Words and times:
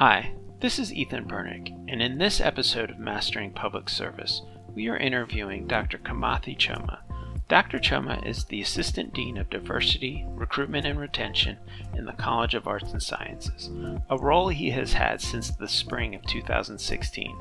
Hi, 0.00 0.32
this 0.60 0.78
is 0.78 0.94
Ethan 0.94 1.26
Bernick, 1.26 1.68
and 1.86 2.00
in 2.00 2.16
this 2.16 2.40
episode 2.40 2.88
of 2.88 2.98
Mastering 2.98 3.50
Public 3.50 3.90
Service, 3.90 4.40
we 4.74 4.88
are 4.88 4.96
interviewing 4.96 5.66
Dr. 5.66 5.98
Kimathi 5.98 6.56
Choma. 6.56 7.00
Dr. 7.48 7.78
Choma 7.78 8.18
is 8.24 8.46
the 8.46 8.62
Assistant 8.62 9.12
Dean 9.12 9.36
of 9.36 9.50
Diversity, 9.50 10.24
Recruitment, 10.30 10.86
and 10.86 10.98
Retention 10.98 11.58
in 11.94 12.06
the 12.06 12.14
College 12.14 12.54
of 12.54 12.66
Arts 12.66 12.92
and 12.92 13.02
Sciences, 13.02 13.68
a 14.08 14.16
role 14.16 14.48
he 14.48 14.70
has 14.70 14.94
had 14.94 15.20
since 15.20 15.50
the 15.50 15.68
spring 15.68 16.14
of 16.14 16.24
2016. 16.24 17.36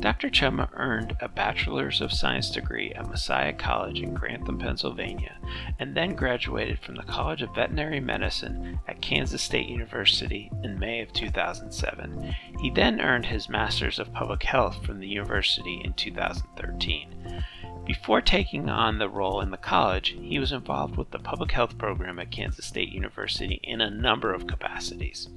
Dr. 0.00 0.30
Choma 0.30 0.68
earned 0.74 1.16
a 1.20 1.28
Bachelor's 1.28 2.00
of 2.00 2.12
Science 2.12 2.50
degree 2.50 2.92
at 2.92 3.08
Messiah 3.08 3.52
College 3.52 4.00
in 4.00 4.14
Grantham, 4.14 4.58
Pennsylvania, 4.58 5.36
and 5.78 5.96
then 5.96 6.14
graduated 6.14 6.78
from 6.78 6.96
the 6.96 7.02
College 7.02 7.42
of 7.42 7.54
Veterinary 7.54 8.00
Medicine 8.00 8.78
at 8.86 9.00
Kansas 9.00 9.42
State 9.42 9.68
University 9.68 10.50
in 10.62 10.78
May 10.78 11.00
of 11.00 11.12
2007. 11.12 12.34
He 12.60 12.70
then 12.70 13.00
earned 13.00 13.26
his 13.26 13.48
Master's 13.48 13.98
of 13.98 14.12
Public 14.12 14.42
Health 14.42 14.84
from 14.84 15.00
the 15.00 15.08
university 15.08 15.80
in 15.82 15.94
2013. 15.94 17.42
Before 17.86 18.20
taking 18.20 18.68
on 18.68 18.98
the 18.98 19.08
role 19.08 19.40
in 19.40 19.52
the 19.52 19.56
college, 19.56 20.16
he 20.20 20.40
was 20.40 20.50
involved 20.50 20.96
with 20.96 21.12
the 21.12 21.20
public 21.20 21.52
health 21.52 21.78
program 21.78 22.18
at 22.18 22.32
Kansas 22.32 22.66
State 22.66 22.88
University 22.88 23.60
in 23.62 23.80
a 23.80 23.90
number 23.90 24.34
of 24.34 24.48
capacities. 24.48 25.28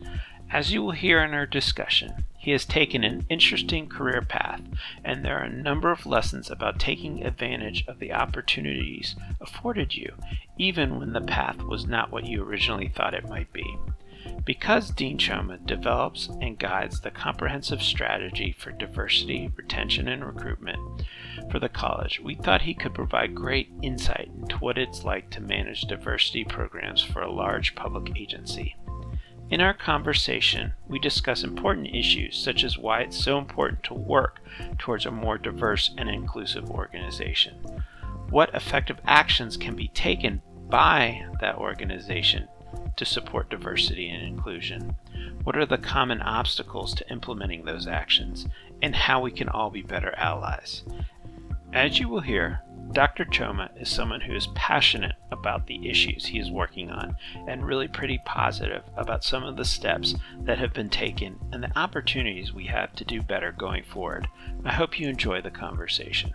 As 0.52 0.74
you 0.74 0.82
will 0.82 0.92
hear 0.92 1.24
in 1.24 1.36
our 1.36 1.46
discussion, 1.46 2.26
he 2.36 2.52
has 2.52 2.66
taken 2.66 3.04
an 3.04 3.28
interesting 3.30 3.88
career 3.88 4.24
path, 4.24 4.62
and 5.04 5.24
there 5.24 5.38
are 5.38 5.44
a 5.44 5.50
number 5.50 5.92
of 5.92 6.08
lessons 6.08 6.50
about 6.50 6.80
taking 6.80 7.24
advantage 7.24 7.86
of 7.88 8.00
the 8.00 8.14
opportunities 8.14 9.16
afforded 9.40 9.96
you, 9.96 10.12
even 10.58 10.98
when 10.98 11.14
the 11.14 11.22
path 11.22 11.62
was 11.62 11.86
not 11.86 12.12
what 12.12 12.26
you 12.26 12.44
originally 12.44 12.88
thought 12.88 13.14
it 13.14 13.30
might 13.30 13.54
be. 13.54 13.78
Because 14.44 14.90
Dean 14.90 15.20
Choma 15.20 15.60
develops 15.60 16.30
and 16.42 16.58
guides 16.58 17.00
the 17.00 17.12
comprehensive 17.12 17.84
strategy 17.84 18.52
for 18.58 18.72
diversity, 18.72 19.52
retention, 19.56 20.08
and 20.08 20.26
recruitment 20.26 21.04
for 21.52 21.60
the 21.60 21.70
college, 21.70 22.20
we 22.20 22.34
thought 22.34 22.64
he 22.64 22.74
could 22.74 22.96
provide 22.96 23.36
great 23.36 23.70
insight 23.84 24.32
into 24.36 24.58
what 24.58 24.80
it's 24.80 25.04
like 25.04 25.30
to 25.30 25.42
manage 25.42 25.82
diversity 25.82 26.44
programs 26.44 27.04
for 27.04 27.22
a 27.22 27.32
large 27.32 27.76
public 27.76 28.18
agency. 28.18 28.76
In 29.50 29.62
our 29.62 29.74
conversation, 29.74 30.74
we 30.88 31.00
discuss 31.00 31.44
important 31.44 31.88
issues 31.88 32.38
such 32.38 32.64
as 32.64 32.78
why 32.78 33.02
it's 33.02 33.18
so 33.18 33.40
important 33.40 33.82
to 33.84 33.96
work 33.96 34.42
towards 34.78 35.08
a 35.08 35.12
more 35.12 35.40
diverse 35.40 35.90
and 35.98 36.08
inclusive 36.08 36.70
organization, 36.70 37.56
what 38.30 38.54
effective 38.54 38.98
actions 39.08 39.58
can 39.58 39.76
be 39.76 39.88
taken 39.88 40.44
by 40.70 41.26
that 41.42 41.56
organization 41.56 42.48
to 42.96 43.06
support 43.06 43.50
diversity 43.50 44.08
and 44.10 44.22
inclusion, 44.22 44.96
what 45.44 45.58
are 45.58 45.66
the 45.66 45.80
common 45.80 46.22
obstacles 46.22 46.94
to 46.94 47.10
implementing 47.10 47.66
those 47.66 47.88
actions, 47.88 48.46
and 48.84 48.96
how 48.96 49.20
we 49.20 49.32
can 49.32 49.50
all 49.50 49.72
be 49.72 49.82
better 49.82 50.14
allies. 50.16 50.84
As 51.74 52.00
you 52.00 52.10
will 52.10 52.22
hear, 52.22 52.62
Dr. 52.94 53.26
Choma 53.26 53.70
is 53.80 53.88
someone 53.88 54.22
who 54.22 54.34
is 54.34 54.48
passionate 54.56 55.16
about 55.32 55.68
the 55.68 55.88
issues 55.88 56.26
he 56.26 56.40
is 56.40 56.50
working 56.50 56.90
on 56.90 57.16
and 57.48 57.64
really 57.64 57.88
pretty 57.88 58.20
positive 58.26 58.82
about 58.98 59.24
some 59.24 59.44
of 59.44 59.56
the 59.56 59.66
steps 59.66 60.16
that 60.42 60.58
have 60.58 60.74
been 60.74 60.90
taken 60.90 61.38
and 61.54 61.64
the 61.64 61.78
opportunities 61.78 62.52
we 62.52 62.66
have 62.66 62.96
to 62.96 63.06
do 63.06 63.22
better 63.22 63.52
going 63.52 63.84
forward. 63.84 64.28
I 64.66 64.74
hope 64.74 65.00
you 65.00 65.08
enjoy 65.08 65.42
the 65.42 65.52
conversation. 65.52 66.34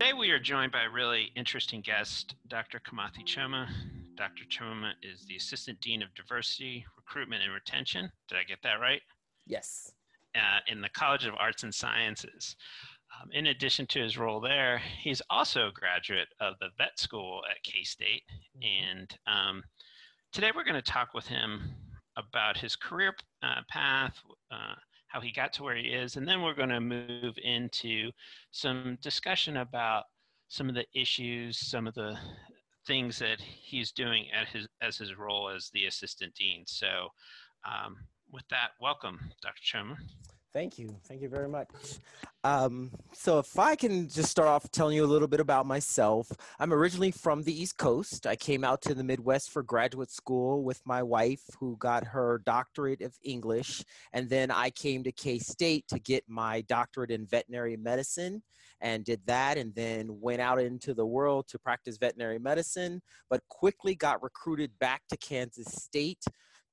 Today 0.00 0.14
we 0.14 0.30
are 0.30 0.38
joined 0.38 0.72
by 0.72 0.84
a 0.84 0.90
really 0.90 1.30
interesting 1.36 1.82
guest, 1.82 2.34
Dr. 2.48 2.80
Kimathi 2.80 3.22
Choma. 3.26 3.68
Dr. 4.16 4.44
Choma 4.48 4.94
is 5.02 5.26
the 5.26 5.36
Assistant 5.36 5.78
Dean 5.82 6.02
of 6.02 6.08
Diversity, 6.14 6.86
Recruitment, 6.96 7.42
and 7.42 7.52
Retention. 7.52 8.10
Did 8.26 8.38
I 8.38 8.44
get 8.44 8.62
that 8.62 8.80
right? 8.80 9.02
Yes. 9.46 9.92
Uh, 10.34 10.60
in 10.68 10.80
the 10.80 10.88
College 10.88 11.26
of 11.26 11.34
Arts 11.38 11.64
and 11.64 11.74
Sciences. 11.74 12.56
Um, 13.20 13.28
in 13.32 13.48
addition 13.48 13.86
to 13.88 14.00
his 14.00 14.16
role 14.16 14.40
there, 14.40 14.80
he's 15.02 15.20
also 15.28 15.68
a 15.68 15.72
graduate 15.72 16.28
of 16.40 16.54
the 16.60 16.70
vet 16.78 16.98
school 16.98 17.42
at 17.50 17.62
K 17.62 17.82
State. 17.82 18.22
And 18.62 19.14
um, 19.26 19.62
today 20.32 20.50
we're 20.56 20.64
going 20.64 20.82
to 20.82 20.92
talk 20.92 21.12
with 21.12 21.26
him 21.26 21.74
about 22.16 22.56
his 22.56 22.74
career 22.74 23.14
uh, 23.42 23.60
path, 23.68 24.16
uh, 24.50 24.76
how 25.10 25.20
he 25.20 25.32
got 25.32 25.52
to 25.52 25.64
where 25.64 25.76
he 25.76 25.88
is, 25.88 26.16
and 26.16 26.26
then 26.26 26.40
we're 26.40 26.54
going 26.54 26.68
to 26.68 26.80
move 26.80 27.34
into 27.42 28.10
some 28.52 28.96
discussion 29.02 29.58
about 29.58 30.04
some 30.48 30.68
of 30.68 30.74
the 30.74 30.86
issues, 30.94 31.58
some 31.58 31.86
of 31.86 31.94
the 31.94 32.16
things 32.86 33.18
that 33.18 33.40
he's 33.40 33.92
doing 33.92 34.26
at 34.32 34.48
his 34.48 34.66
as 34.80 34.96
his 34.96 35.18
role 35.18 35.48
as 35.48 35.70
the 35.74 35.86
assistant 35.86 36.34
dean. 36.34 36.64
So, 36.66 37.08
um, 37.66 37.96
with 38.32 38.44
that, 38.50 38.70
welcome, 38.80 39.18
Dr. 39.42 39.60
Choma. 39.62 39.96
Thank 40.52 40.78
you. 40.78 40.96
Thank 41.04 41.22
you 41.22 41.28
very 41.28 41.48
much. 41.48 41.68
Um, 42.42 42.90
so, 43.12 43.38
if 43.38 43.56
I 43.58 43.76
can 43.76 44.08
just 44.08 44.30
start 44.30 44.48
off 44.48 44.68
telling 44.72 44.96
you 44.96 45.04
a 45.04 45.06
little 45.06 45.28
bit 45.28 45.38
about 45.38 45.64
myself, 45.64 46.30
I'm 46.58 46.72
originally 46.72 47.12
from 47.12 47.44
the 47.44 47.62
East 47.62 47.78
Coast. 47.78 48.26
I 48.26 48.34
came 48.34 48.64
out 48.64 48.82
to 48.82 48.94
the 48.94 49.04
Midwest 49.04 49.50
for 49.50 49.62
graduate 49.62 50.10
school 50.10 50.64
with 50.64 50.80
my 50.84 51.02
wife, 51.04 51.42
who 51.60 51.76
got 51.76 52.04
her 52.04 52.42
doctorate 52.44 53.00
of 53.02 53.16
English. 53.22 53.84
And 54.12 54.28
then 54.28 54.50
I 54.50 54.70
came 54.70 55.04
to 55.04 55.12
K 55.12 55.38
State 55.38 55.86
to 55.88 56.00
get 56.00 56.24
my 56.26 56.62
doctorate 56.62 57.12
in 57.12 57.26
veterinary 57.26 57.76
medicine 57.76 58.42
and 58.80 59.04
did 59.04 59.20
that. 59.26 59.56
And 59.56 59.72
then 59.76 60.20
went 60.20 60.40
out 60.40 60.60
into 60.60 60.94
the 60.94 61.06
world 61.06 61.46
to 61.48 61.60
practice 61.60 61.96
veterinary 61.96 62.40
medicine, 62.40 63.02
but 63.28 63.42
quickly 63.50 63.94
got 63.94 64.22
recruited 64.22 64.72
back 64.80 65.02
to 65.10 65.16
Kansas 65.16 65.72
State 65.72 66.24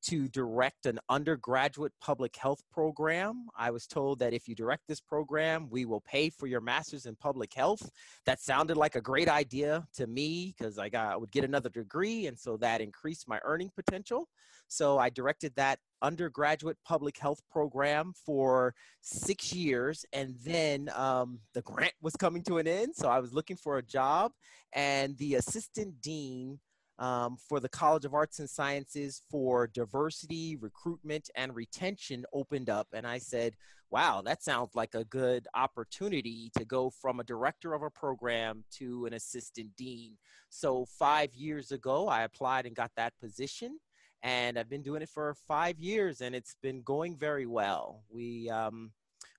to 0.04 0.28
direct 0.30 0.86
an 0.86 1.00
undergraduate 1.10 1.94
public 2.02 2.36
health 2.36 2.62
program. 2.72 3.48
I 3.58 3.72
was 3.72 3.88
told 3.88 4.20
that 4.20 4.34
if 4.34 4.48
you 4.48 4.56
direct 4.56 4.84
this 4.88 5.02
program, 5.02 5.68
we 5.70 5.86
will 5.86 6.02
pay 6.02 6.30
for 6.30 6.48
your 6.48 6.62
master's 6.62 7.06
in 7.06 7.16
public 7.16 7.54
health. 7.54 7.90
That 8.26 8.40
sounded 8.40 8.78
like 8.78 8.96
a 8.96 9.02
great 9.02 9.30
idea 9.30 9.88
to 9.96 10.08
me 10.08 10.56
because 10.58 10.78
I 10.78 10.90
I 10.94 11.16
would 11.16 11.32
get 11.32 11.44
another 11.44 11.70
degree, 11.70 12.28
and 12.28 12.38
so 12.38 12.58
that 12.58 12.82
increased 12.82 13.28
my 13.28 13.40
earning 13.44 13.72
potential. 13.76 14.28
So 14.68 14.98
I 14.98 15.10
directed 15.10 15.54
that 15.56 15.80
undergraduate 16.02 16.78
public 16.86 17.18
health 17.18 17.42
program 17.50 18.14
for 18.26 18.74
six 19.02 19.54
years, 19.54 20.06
and 20.14 20.36
then 20.44 20.90
um, 20.96 21.40
the 21.54 21.62
grant 21.62 21.94
was 22.02 22.16
coming 22.16 22.44
to 22.44 22.58
an 22.58 22.68
end. 22.68 22.96
So 22.96 23.10
I 23.10 23.20
was 23.20 23.34
looking 23.34 23.58
for 23.58 23.78
a 23.78 23.84
job, 23.84 24.32
and 24.74 25.18
the 25.18 25.36
assistant 25.36 26.02
dean 26.02 26.60
um, 27.00 27.38
for 27.38 27.60
the 27.60 27.70
College 27.70 28.06
of 28.06 28.14
Arts 28.14 28.40
and 28.40 28.50
Sciences 28.50 29.22
for 29.30 29.68
diversity, 29.68 30.56
recruitment, 30.56 31.30
and 31.36 31.56
retention 31.56 32.26
opened 32.34 32.70
up. 32.70 32.88
And 32.94 33.06
I 33.06 33.20
said, 33.20 33.56
wow, 33.90 34.22
that 34.22 34.44
sounds 34.44 34.76
like 34.76 34.96
a 34.96 35.06
good 35.06 35.48
opportunity 35.54 36.52
to 36.58 36.66
go 36.66 36.90
from 36.90 37.20
a 37.20 37.24
director 37.24 37.74
of 37.74 37.84
a 37.84 37.90
program 37.90 38.64
to 38.72 39.06
an 39.06 39.14
assistant 39.14 39.76
dean. 39.78 40.18
So 40.50 40.86
five 40.86 41.34
years 41.34 41.72
ago, 41.72 42.08
I 42.08 42.24
applied 42.24 42.66
and 42.66 42.76
got 42.76 42.92
that 42.98 43.14
position. 43.20 43.80
And 44.24 44.58
I've 44.58 44.70
been 44.70 44.82
doing 44.82 45.04
it 45.04 45.10
for 45.10 45.36
five 45.48 45.80
years, 45.80 46.22
and 46.22 46.34
it's 46.34 46.56
been 46.62 46.82
going 46.82 47.16
very 47.16 47.46
well. 47.46 48.02
We 48.10 48.50
um, 48.50 48.92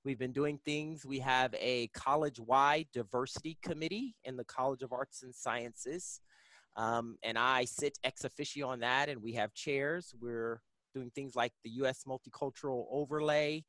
We've 0.04 0.18
been 0.18 0.32
doing 0.32 0.58
things. 0.64 1.04
We 1.04 1.18
have 1.18 1.54
a 1.58 1.88
college 1.88 2.40
wide 2.40 2.86
diversity 2.94 3.58
committee 3.62 4.14
in 4.24 4.36
the 4.36 4.44
College 4.44 4.82
of 4.82 4.92
Arts 4.92 5.22
and 5.22 5.34
Sciences. 5.34 6.20
Um, 6.78 7.16
and 7.24 7.36
I 7.36 7.64
sit 7.64 7.98
ex 8.04 8.24
officio 8.24 8.68
on 8.68 8.80
that, 8.80 9.08
and 9.08 9.20
we 9.20 9.32
have 9.32 9.52
chairs. 9.52 10.14
We're 10.20 10.62
doing 10.94 11.10
things 11.10 11.34
like 11.34 11.52
the 11.64 11.70
U.S. 11.70 12.04
Multicultural 12.06 12.86
Overlay. 12.90 13.64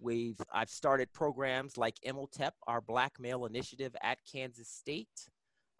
We've 0.00 0.40
I've 0.52 0.70
started 0.70 1.12
programs 1.12 1.76
like 1.76 1.96
MLTEP, 2.06 2.52
our 2.66 2.80
Black 2.80 3.20
Male 3.20 3.44
Initiative 3.44 3.94
at 4.02 4.18
Kansas 4.30 4.68
State. 4.68 5.28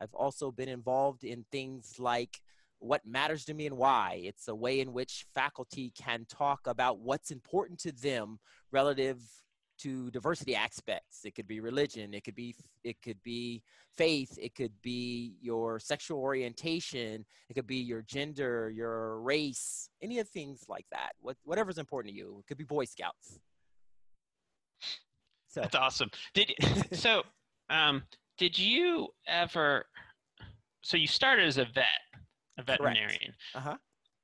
I've 0.01 0.15
also 0.15 0.51
been 0.51 0.69
involved 0.69 1.25
in 1.25 1.47
things 1.51 1.95
like 1.99 2.41
what 2.81 3.07
matters 3.07 3.47
to 3.47 3.55
me 3.55 3.67
and 3.67 3.79
why. 3.79 4.21
It's 4.23 4.47
a 4.49 4.55
way 4.55 4.81
in 4.81 4.93
which 4.93 5.25
faculty 5.35 5.91
can 5.97 6.27
talk 6.29 6.67
about 6.67 7.01
what's 7.01 7.31
important 7.31 7.79
to 7.81 7.93
them 7.93 8.39
relative 8.73 9.23
to 9.85 10.11
diversity 10.11 10.57
aspects. 10.57 11.25
It 11.25 11.35
could 11.35 11.47
be 11.47 11.61
religion, 11.61 12.15
it 12.15 12.25
could 12.25 12.35
be 12.35 12.57
it 12.83 12.97
could 13.03 13.23
be 13.23 13.63
faith, 13.97 14.39
it 14.41 14.55
could 14.55 14.73
be 14.83 15.37
your 15.43 15.79
sexual 15.79 16.19
orientation, 16.21 17.25
it 17.51 17.55
could 17.55 17.67
be 17.67 17.77
your 17.77 18.03
gender, 18.03 18.71
your 18.71 19.21
race, 19.21 19.91
any 20.03 20.19
of 20.19 20.29
things 20.29 20.65
like 20.69 20.87
that. 20.91 21.13
What 21.21 21.37
whatever's 21.45 21.79
important 21.79 22.15
to 22.15 22.19
you. 22.19 22.39
It 22.41 22.47
could 22.47 22.57
be 22.57 22.65
Boy 22.65 22.87
Scouts. 22.87 23.39
So. 25.49 25.61
That's 25.61 25.77
awesome. 25.77 26.11
Did 26.33 26.53
so 26.93 27.23
um 27.69 28.03
did 28.39 28.59
you 28.59 29.09
ever 29.29 29.85
so 30.81 30.97
you 30.97 31.07
started 31.07 31.47
as 31.47 31.59
a 31.59 31.67
vet, 31.75 31.85
a 32.59 32.63
veterinarian. 32.63 33.35
Uh-huh. 33.55 33.77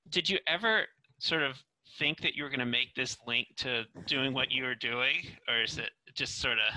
Did 0.08 0.28
you 0.28 0.38
ever 0.46 0.86
sort 1.18 1.42
of 1.42 1.62
think 1.98 2.20
that 2.20 2.34
you 2.34 2.42
were 2.42 2.48
going 2.48 2.60
to 2.60 2.66
make 2.66 2.94
this 2.94 3.16
link 3.26 3.48
to 3.58 3.84
doing 4.06 4.32
what 4.32 4.50
you 4.50 4.64
were 4.64 4.74
doing, 4.74 5.16
or 5.48 5.62
is 5.62 5.78
it 5.78 5.90
just 6.14 6.40
sort 6.40 6.58
of? 6.58 6.74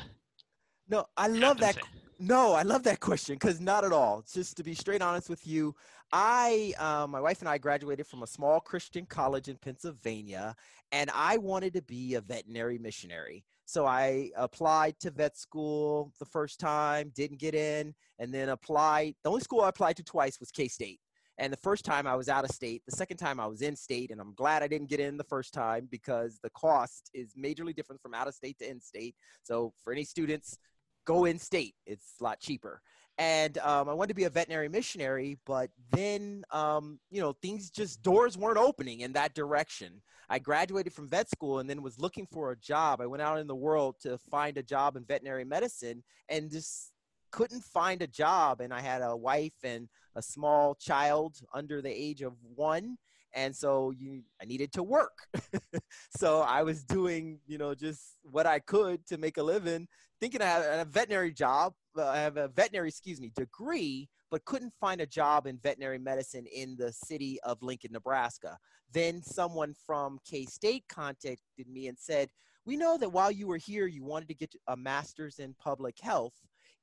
No, 0.89 1.05
I 1.17 1.27
love 1.27 1.59
that. 1.59 1.77
No, 2.19 2.53
I 2.53 2.61
love 2.61 2.83
that 2.83 2.99
question 2.99 3.35
because 3.35 3.59
not 3.59 3.83
at 3.83 3.91
all. 3.91 4.23
Just 4.31 4.55
to 4.57 4.63
be 4.63 4.73
straight 4.73 5.01
honest 5.01 5.29
with 5.29 5.45
you, 5.45 5.75
I, 6.11 6.73
uh, 6.77 7.07
my 7.07 7.19
wife 7.19 7.39
and 7.39 7.49
I 7.49 7.57
graduated 7.57 8.05
from 8.05 8.23
a 8.23 8.27
small 8.27 8.59
Christian 8.59 9.05
college 9.05 9.47
in 9.47 9.57
Pennsylvania, 9.57 10.55
and 10.91 11.09
I 11.13 11.37
wanted 11.37 11.73
to 11.73 11.81
be 11.81 12.13
a 12.13 12.21
veterinary 12.21 12.77
missionary. 12.77 13.43
So 13.65 13.85
I 13.85 14.29
applied 14.37 14.99
to 14.99 15.11
vet 15.11 15.37
school 15.37 16.13
the 16.19 16.25
first 16.25 16.59
time, 16.59 17.11
didn't 17.15 17.39
get 17.39 17.55
in, 17.55 17.95
and 18.19 18.33
then 18.33 18.49
applied. 18.49 19.15
The 19.23 19.29
only 19.29 19.41
school 19.41 19.61
I 19.61 19.69
applied 19.69 19.97
to 19.97 20.03
twice 20.03 20.39
was 20.39 20.51
K 20.51 20.67
State. 20.67 20.99
And 21.37 21.51
the 21.51 21.57
first 21.57 21.83
time 21.83 22.05
I 22.05 22.15
was 22.15 22.29
out 22.29 22.43
of 22.43 22.51
state, 22.51 22.83
the 22.85 22.95
second 22.95 23.17
time 23.17 23.39
I 23.39 23.47
was 23.47 23.61
in 23.61 23.75
state, 23.75 24.11
and 24.11 24.21
I'm 24.21 24.33
glad 24.35 24.61
I 24.61 24.67
didn't 24.67 24.89
get 24.89 24.99
in 24.99 25.17
the 25.17 25.23
first 25.23 25.53
time 25.53 25.87
because 25.89 26.39
the 26.43 26.51
cost 26.51 27.09
is 27.13 27.33
majorly 27.33 27.75
different 27.75 28.01
from 28.01 28.13
out 28.13 28.27
of 28.27 28.35
state 28.35 28.59
to 28.59 28.69
in 28.69 28.79
state. 28.79 29.15
So 29.43 29.73
for 29.83 29.93
any 29.93 30.03
students 30.03 30.57
go 31.05 31.25
in 31.25 31.39
state. 31.39 31.75
It's 31.85 32.13
a 32.19 32.23
lot 32.23 32.39
cheaper. 32.39 32.81
And 33.17 33.57
um, 33.59 33.89
I 33.89 33.93
wanted 33.93 34.09
to 34.09 34.15
be 34.15 34.23
a 34.23 34.29
veterinary 34.29 34.69
missionary, 34.69 35.37
but 35.45 35.69
then, 35.91 36.43
um, 36.51 36.99
you 37.11 37.21
know, 37.21 37.33
things 37.41 37.69
just 37.69 38.01
doors 38.01 38.37
weren't 38.37 38.57
opening 38.57 39.01
in 39.01 39.13
that 39.13 39.35
direction. 39.35 40.01
I 40.29 40.39
graduated 40.39 40.93
from 40.93 41.09
vet 41.09 41.29
school 41.29 41.59
and 41.59 41.69
then 41.69 41.83
was 41.83 41.99
looking 41.99 42.25
for 42.25 42.51
a 42.51 42.57
job. 42.57 43.01
I 43.01 43.05
went 43.05 43.21
out 43.21 43.37
in 43.37 43.45
the 43.45 43.55
world 43.55 43.97
to 44.01 44.17
find 44.17 44.57
a 44.57 44.63
job 44.63 44.95
in 44.95 45.03
veterinary 45.03 45.45
medicine 45.45 46.03
and 46.27 46.49
just 46.49 46.92
couldn't 47.33 47.63
find 47.63 48.01
a 48.01 48.07
job. 48.07 48.61
And 48.61 48.71
I 48.71 48.79
had 48.79 49.01
a 49.01 49.17
wife 49.17 49.57
and 49.63 49.89
a 50.15 50.21
small 50.21 50.75
child 50.75 51.35
under 51.53 51.81
the 51.81 51.89
age 51.89 52.21
of 52.21 52.33
one 52.55 52.97
and 53.33 53.55
so 53.55 53.91
you 53.97 54.21
i 54.39 54.45
needed 54.45 54.71
to 54.71 54.83
work 54.83 55.27
so 56.15 56.41
i 56.41 56.61
was 56.61 56.83
doing 56.83 57.39
you 57.47 57.57
know 57.57 57.73
just 57.73 58.17
what 58.21 58.45
i 58.45 58.59
could 58.59 59.03
to 59.07 59.17
make 59.17 59.37
a 59.37 59.43
living 59.43 59.87
thinking 60.21 60.39
i 60.39 60.45
had 60.45 60.61
a 60.79 60.85
veterinary 60.85 61.31
job 61.31 61.73
uh, 61.97 62.05
i 62.09 62.17
have 62.17 62.37
a 62.37 62.47
veterinary 62.49 62.89
excuse 62.89 63.19
me 63.19 63.31
degree 63.35 64.07
but 64.29 64.45
couldn't 64.45 64.73
find 64.79 65.01
a 65.01 65.05
job 65.05 65.47
in 65.47 65.57
veterinary 65.57 65.97
medicine 65.97 66.45
in 66.55 66.75
the 66.77 66.93
city 66.93 67.39
of 67.41 67.57
lincoln 67.63 67.91
nebraska 67.91 68.55
then 68.91 69.19
someone 69.23 69.73
from 69.85 70.19
k-state 70.25 70.83
contacted 70.87 71.67
me 71.67 71.87
and 71.87 71.97
said 71.97 72.29
we 72.65 72.77
know 72.77 72.99
that 72.99 73.09
while 73.09 73.31
you 73.31 73.47
were 73.47 73.57
here 73.57 73.87
you 73.87 74.03
wanted 74.03 74.27
to 74.27 74.35
get 74.35 74.53
a 74.67 74.77
master's 74.77 75.39
in 75.39 75.55
public 75.59 75.95
health 75.99 76.33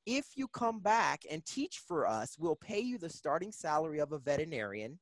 if 0.07 0.27
you 0.35 0.49
come 0.49 0.81
back 0.81 1.23
and 1.31 1.45
teach 1.45 1.83
for 1.87 2.07
us 2.07 2.37
we'll 2.39 2.57
pay 2.57 2.81
you 2.81 2.99
the 2.99 3.09
starting 3.09 3.53
salary 3.53 3.99
of 3.99 4.13
a 4.13 4.19
veterinarian 4.19 4.99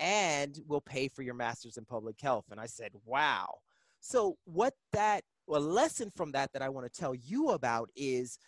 and 0.00 0.58
we'll 0.66 0.80
pay 0.80 1.08
for 1.08 1.22
your 1.22 1.34
master's 1.34 1.76
in 1.76 1.84
public 1.84 2.18
health. 2.20 2.46
And 2.50 2.58
I 2.58 2.66
said, 2.66 2.92
wow. 3.04 3.58
So, 4.00 4.36
what 4.44 4.72
that, 4.92 5.22
a 5.48 5.60
lesson 5.60 6.10
from 6.16 6.32
that 6.32 6.52
that 6.54 6.62
I 6.62 6.70
want 6.70 6.90
to 6.90 7.00
tell 7.00 7.14
you 7.14 7.50
about 7.50 7.90
is 7.94 8.38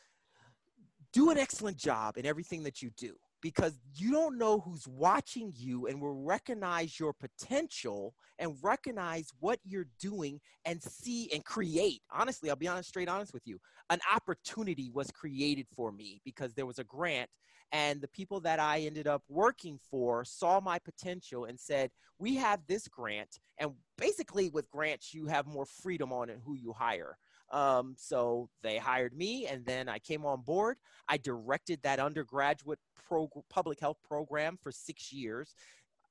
do 1.13 1.31
an 1.31 1.37
excellent 1.37 1.77
job 1.77 2.17
in 2.17 2.25
everything 2.25 2.63
that 2.63 2.81
you 2.81 2.91
do 2.97 3.15
because 3.43 3.79
you 3.95 4.13
don't 4.13 4.39
know 4.39 4.61
who's 4.61 4.87
watching 4.89 5.53
you 5.55 5.87
and 5.87 6.01
will 6.01 6.15
recognize 6.15 6.99
your 6.99 7.13
potential 7.13 8.15
and 8.39 8.57
recognize 8.63 9.29
what 9.41 9.59
you're 9.65 9.89
doing 10.01 10.41
and 10.65 10.83
see 10.83 11.29
and 11.35 11.45
create. 11.45 12.01
Honestly, 12.11 12.49
I'll 12.49 12.57
be 12.57 12.69
honest, 12.69 12.89
straight 12.89 13.09
honest 13.09 13.35
with 13.35 13.43
you. 13.45 13.59
An 13.91 13.99
opportunity 14.15 14.91
was 14.95 15.11
created 15.11 15.67
for 15.75 15.93
me 15.93 16.21
because 16.25 16.55
there 16.55 16.67
was 16.67 16.79
a 16.79 16.85
grant, 16.85 17.29
and 17.73 18.01
the 18.01 18.09
people 18.09 18.41
that 18.41 18.61
I 18.61 18.81
ended 18.81 19.07
up 19.07 19.23
working 19.29 19.79
for 19.91 20.25
saw 20.25 20.61
my 20.61 20.79
potential 20.79 21.47
and 21.47 21.59
said, 21.59 21.91
We 22.19 22.37
have 22.37 22.61
this 22.69 22.87
grant. 22.87 23.41
And 23.59 23.73
basically, 23.99 24.51
with 24.51 24.71
grants, 24.71 25.13
you 25.13 25.27
have 25.27 25.47
more 25.47 25.67
freedom 25.67 26.13
on 26.13 26.31
who 26.45 26.55
you 26.55 26.73
hire. 26.73 27.17
Um, 27.53 27.95
so 27.99 28.49
they 28.63 28.79
hired 28.79 29.15
me, 29.15 29.47
and 29.47 29.65
then 29.65 29.89
I 29.89 29.99
came 29.99 30.25
on 30.25 30.41
board. 30.41 30.79
I 31.09 31.19
directed 31.19 31.81
that 31.83 32.01
undergraduate 32.01 32.79
pro- 33.07 33.31
public 33.51 33.79
health 33.79 33.99
program 34.07 34.59
for 34.63 34.73
six 34.73 35.13
years. 35.13 35.55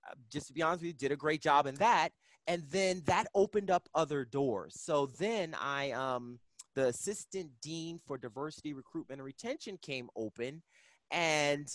Uh, 0.08 0.14
just 0.32 0.48
to 0.48 0.54
be 0.54 0.62
honest 0.62 0.82
with 0.82 0.88
you, 0.88 0.94
did 0.94 1.12
a 1.12 1.16
great 1.16 1.42
job 1.42 1.66
in 1.66 1.76
that. 1.76 2.10
And 2.48 2.64
then 2.72 3.02
that 3.06 3.28
opened 3.36 3.70
up 3.70 3.88
other 3.94 4.26
doors. 4.26 4.80
So 4.80 5.08
then 5.18 5.56
I, 5.60 5.92
um, 5.92 6.40
the 6.76 6.88
assistant 6.88 7.50
dean 7.62 8.00
for 8.06 8.18
diversity, 8.18 8.74
recruitment, 8.74 9.20
and 9.20 9.26
retention 9.26 9.78
came 9.82 10.10
open. 10.16 10.62
And 11.12 11.68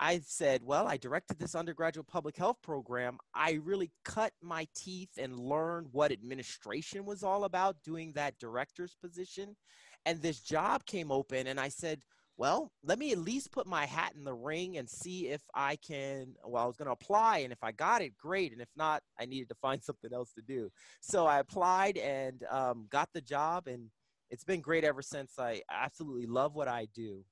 I 0.00 0.20
said, 0.24 0.62
well, 0.64 0.88
I 0.88 0.96
directed 0.96 1.38
this 1.38 1.54
undergraduate 1.54 2.08
public 2.08 2.36
health 2.36 2.56
program. 2.62 3.18
I 3.34 3.60
really 3.62 3.92
cut 4.04 4.32
my 4.42 4.66
teeth 4.74 5.10
and 5.18 5.38
learned 5.38 5.88
what 5.92 6.12
administration 6.12 7.04
was 7.04 7.22
all 7.22 7.44
about 7.44 7.76
doing 7.84 8.12
that 8.12 8.38
director's 8.38 8.96
position. 9.00 9.56
And 10.04 10.20
this 10.20 10.40
job 10.40 10.84
came 10.84 11.12
open, 11.12 11.46
and 11.46 11.58
I 11.60 11.68
said, 11.68 12.02
well, 12.36 12.72
let 12.82 12.98
me 12.98 13.12
at 13.12 13.18
least 13.18 13.52
put 13.52 13.66
my 13.66 13.86
hat 13.86 14.12
in 14.16 14.24
the 14.24 14.34
ring 14.34 14.76
and 14.76 14.90
see 14.90 15.28
if 15.28 15.42
I 15.54 15.76
can. 15.76 16.34
Well, 16.44 16.64
I 16.64 16.66
was 16.66 16.76
going 16.76 16.86
to 16.86 16.92
apply, 16.92 17.38
and 17.38 17.52
if 17.52 17.62
I 17.62 17.70
got 17.70 18.02
it, 18.02 18.16
great. 18.18 18.52
And 18.52 18.60
if 18.60 18.68
not, 18.76 19.02
I 19.18 19.26
needed 19.26 19.48
to 19.50 19.54
find 19.62 19.82
something 19.84 20.12
else 20.12 20.32
to 20.32 20.42
do. 20.42 20.70
So 21.00 21.26
I 21.26 21.38
applied 21.38 21.96
and 21.98 22.42
um, 22.50 22.86
got 22.90 23.08
the 23.14 23.20
job, 23.20 23.68
and 23.68 23.88
it's 24.30 24.44
been 24.44 24.60
great 24.60 24.82
ever 24.84 25.02
since. 25.02 25.38
I 25.38 25.62
absolutely 25.70 26.26
love 26.26 26.54
what 26.54 26.66
I 26.66 26.88
do. 26.94 27.24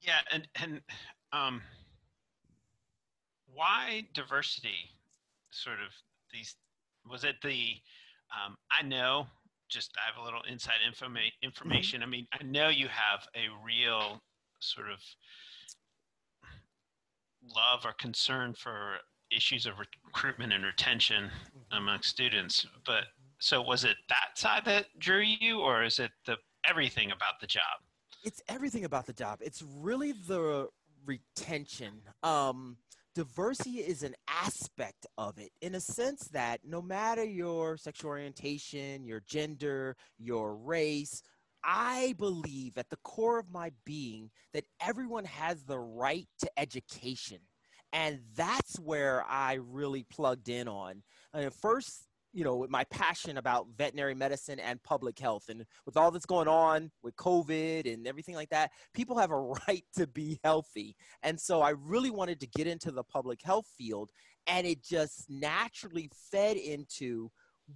Yeah, 0.00 0.20
and 0.32 0.48
and 0.60 0.80
um, 1.32 1.62
why 3.52 4.06
diversity? 4.14 4.90
Sort 5.50 5.76
of 5.76 5.92
these. 6.32 6.56
Was 7.08 7.24
it 7.24 7.36
the? 7.42 7.74
Um, 8.30 8.56
I 8.70 8.86
know. 8.86 9.26
Just 9.68 9.92
I 9.96 10.10
have 10.10 10.20
a 10.20 10.24
little 10.24 10.42
inside 10.50 10.78
informa- 10.88 11.18
mm-hmm. 11.18 11.44
information. 11.44 12.02
I 12.02 12.06
mean, 12.06 12.26
I 12.32 12.42
know 12.42 12.68
you 12.68 12.88
have 12.88 13.26
a 13.36 13.46
real 13.64 14.20
sort 14.58 14.90
of 14.90 14.98
love 17.54 17.84
or 17.84 17.92
concern 17.98 18.54
for 18.54 18.96
issues 19.34 19.66
of 19.66 19.74
recruitment 19.78 20.52
and 20.52 20.64
retention 20.64 21.24
mm-hmm. 21.24 21.76
among 21.76 22.02
students. 22.02 22.66
But 22.84 23.04
so 23.38 23.62
was 23.62 23.84
it 23.84 23.96
that 24.08 24.36
side 24.36 24.64
that 24.64 24.86
drew 24.98 25.20
you, 25.20 25.60
or 25.60 25.84
is 25.84 25.98
it 25.98 26.10
the 26.26 26.36
everything 26.68 27.10
about 27.10 27.40
the 27.40 27.46
job? 27.46 27.62
It's 28.24 28.42
everything 28.48 28.84
about 28.84 29.06
the 29.06 29.12
job. 29.12 29.38
It's 29.42 29.62
really 29.62 30.12
the 30.12 30.68
retention. 31.06 32.02
Um, 32.22 32.76
diversity 33.14 33.78
is 33.78 34.02
an 34.02 34.14
aspect 34.28 35.06
of 35.18 35.38
it 35.38 35.50
in 35.60 35.74
a 35.74 35.80
sense 35.80 36.28
that 36.28 36.60
no 36.64 36.80
matter 36.80 37.24
your 37.24 37.76
sexual 37.76 38.10
orientation, 38.10 39.04
your 39.04 39.22
gender, 39.26 39.96
your 40.18 40.56
race, 40.56 41.22
I 41.64 42.14
believe 42.18 42.78
at 42.78 42.88
the 42.88 42.98
core 43.04 43.38
of 43.38 43.50
my 43.50 43.72
being 43.84 44.30
that 44.54 44.64
everyone 44.80 45.24
has 45.24 45.64
the 45.64 45.78
right 45.78 46.26
to 46.40 46.50
education. 46.56 47.38
And 47.92 48.20
that's 48.36 48.78
where 48.78 49.24
I 49.28 49.54
really 49.54 50.04
plugged 50.04 50.48
in 50.48 50.68
on. 50.68 51.02
And 51.34 51.52
first, 51.52 52.06
you 52.32 52.44
know, 52.44 52.56
with 52.56 52.70
my 52.70 52.84
passion 52.84 53.38
about 53.38 53.66
veterinary 53.76 54.14
medicine 54.14 54.60
and 54.60 54.82
public 54.82 55.18
health. 55.18 55.48
And 55.48 55.64
with 55.86 55.96
all 55.96 56.10
that's 56.10 56.26
going 56.26 56.48
on 56.48 56.90
with 57.02 57.16
COVID 57.16 57.92
and 57.92 58.06
everything 58.06 58.34
like 58.34 58.50
that, 58.50 58.70
people 58.94 59.18
have 59.18 59.30
a 59.30 59.40
right 59.68 59.84
to 59.96 60.06
be 60.06 60.38
healthy. 60.44 60.96
And 61.22 61.38
so 61.40 61.60
I 61.60 61.70
really 61.70 62.10
wanted 62.10 62.40
to 62.40 62.46
get 62.46 62.66
into 62.66 62.90
the 62.90 63.04
public 63.04 63.40
health 63.42 63.66
field. 63.76 64.10
And 64.46 64.66
it 64.66 64.82
just 64.82 65.26
naturally 65.28 66.10
fed 66.30 66.56
into 66.56 67.30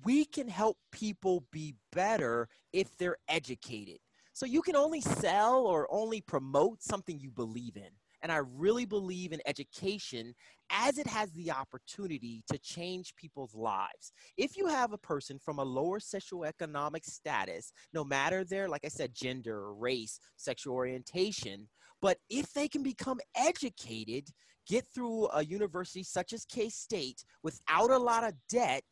we 0.04 0.24
can 0.24 0.48
help 0.48 0.76
people 0.90 1.44
be 1.52 1.74
better 1.92 2.48
if 2.72 2.96
they're 2.96 3.18
educated. 3.28 3.98
So 4.32 4.46
you 4.46 4.62
can 4.62 4.74
only 4.74 5.00
sell 5.00 5.66
or 5.66 5.86
only 5.90 6.20
promote 6.20 6.82
something 6.82 7.20
you 7.20 7.30
believe 7.30 7.76
in. 7.76 7.90
And 8.24 8.32
I 8.32 8.40
really 8.56 8.86
believe 8.86 9.32
in 9.32 9.40
education 9.44 10.34
as 10.70 10.96
it 10.96 11.06
has 11.06 11.30
the 11.32 11.52
opportunity 11.52 12.42
to 12.50 12.58
change 12.58 13.14
people's 13.16 13.54
lives. 13.54 14.12
If 14.38 14.56
you 14.56 14.66
have 14.66 14.94
a 14.94 14.98
person 14.98 15.38
from 15.38 15.58
a 15.58 15.64
lower 15.64 16.00
socioeconomic 16.00 17.04
status, 17.04 17.70
no 17.92 18.02
matter 18.02 18.42
their, 18.42 18.66
like 18.66 18.80
I 18.82 18.88
said, 18.88 19.14
gender, 19.14 19.74
race, 19.74 20.18
sexual 20.36 20.74
orientation, 20.74 21.68
but 22.00 22.16
if 22.30 22.50
they 22.54 22.66
can 22.66 22.82
become 22.82 23.20
educated, 23.36 24.30
get 24.66 24.86
through 24.94 25.28
a 25.28 25.44
university 25.44 26.02
such 26.02 26.32
as 26.32 26.46
K 26.46 26.70
State 26.70 27.22
without 27.42 27.90
a 27.90 27.98
lot 27.98 28.24
of 28.24 28.32
debt, 28.48 28.84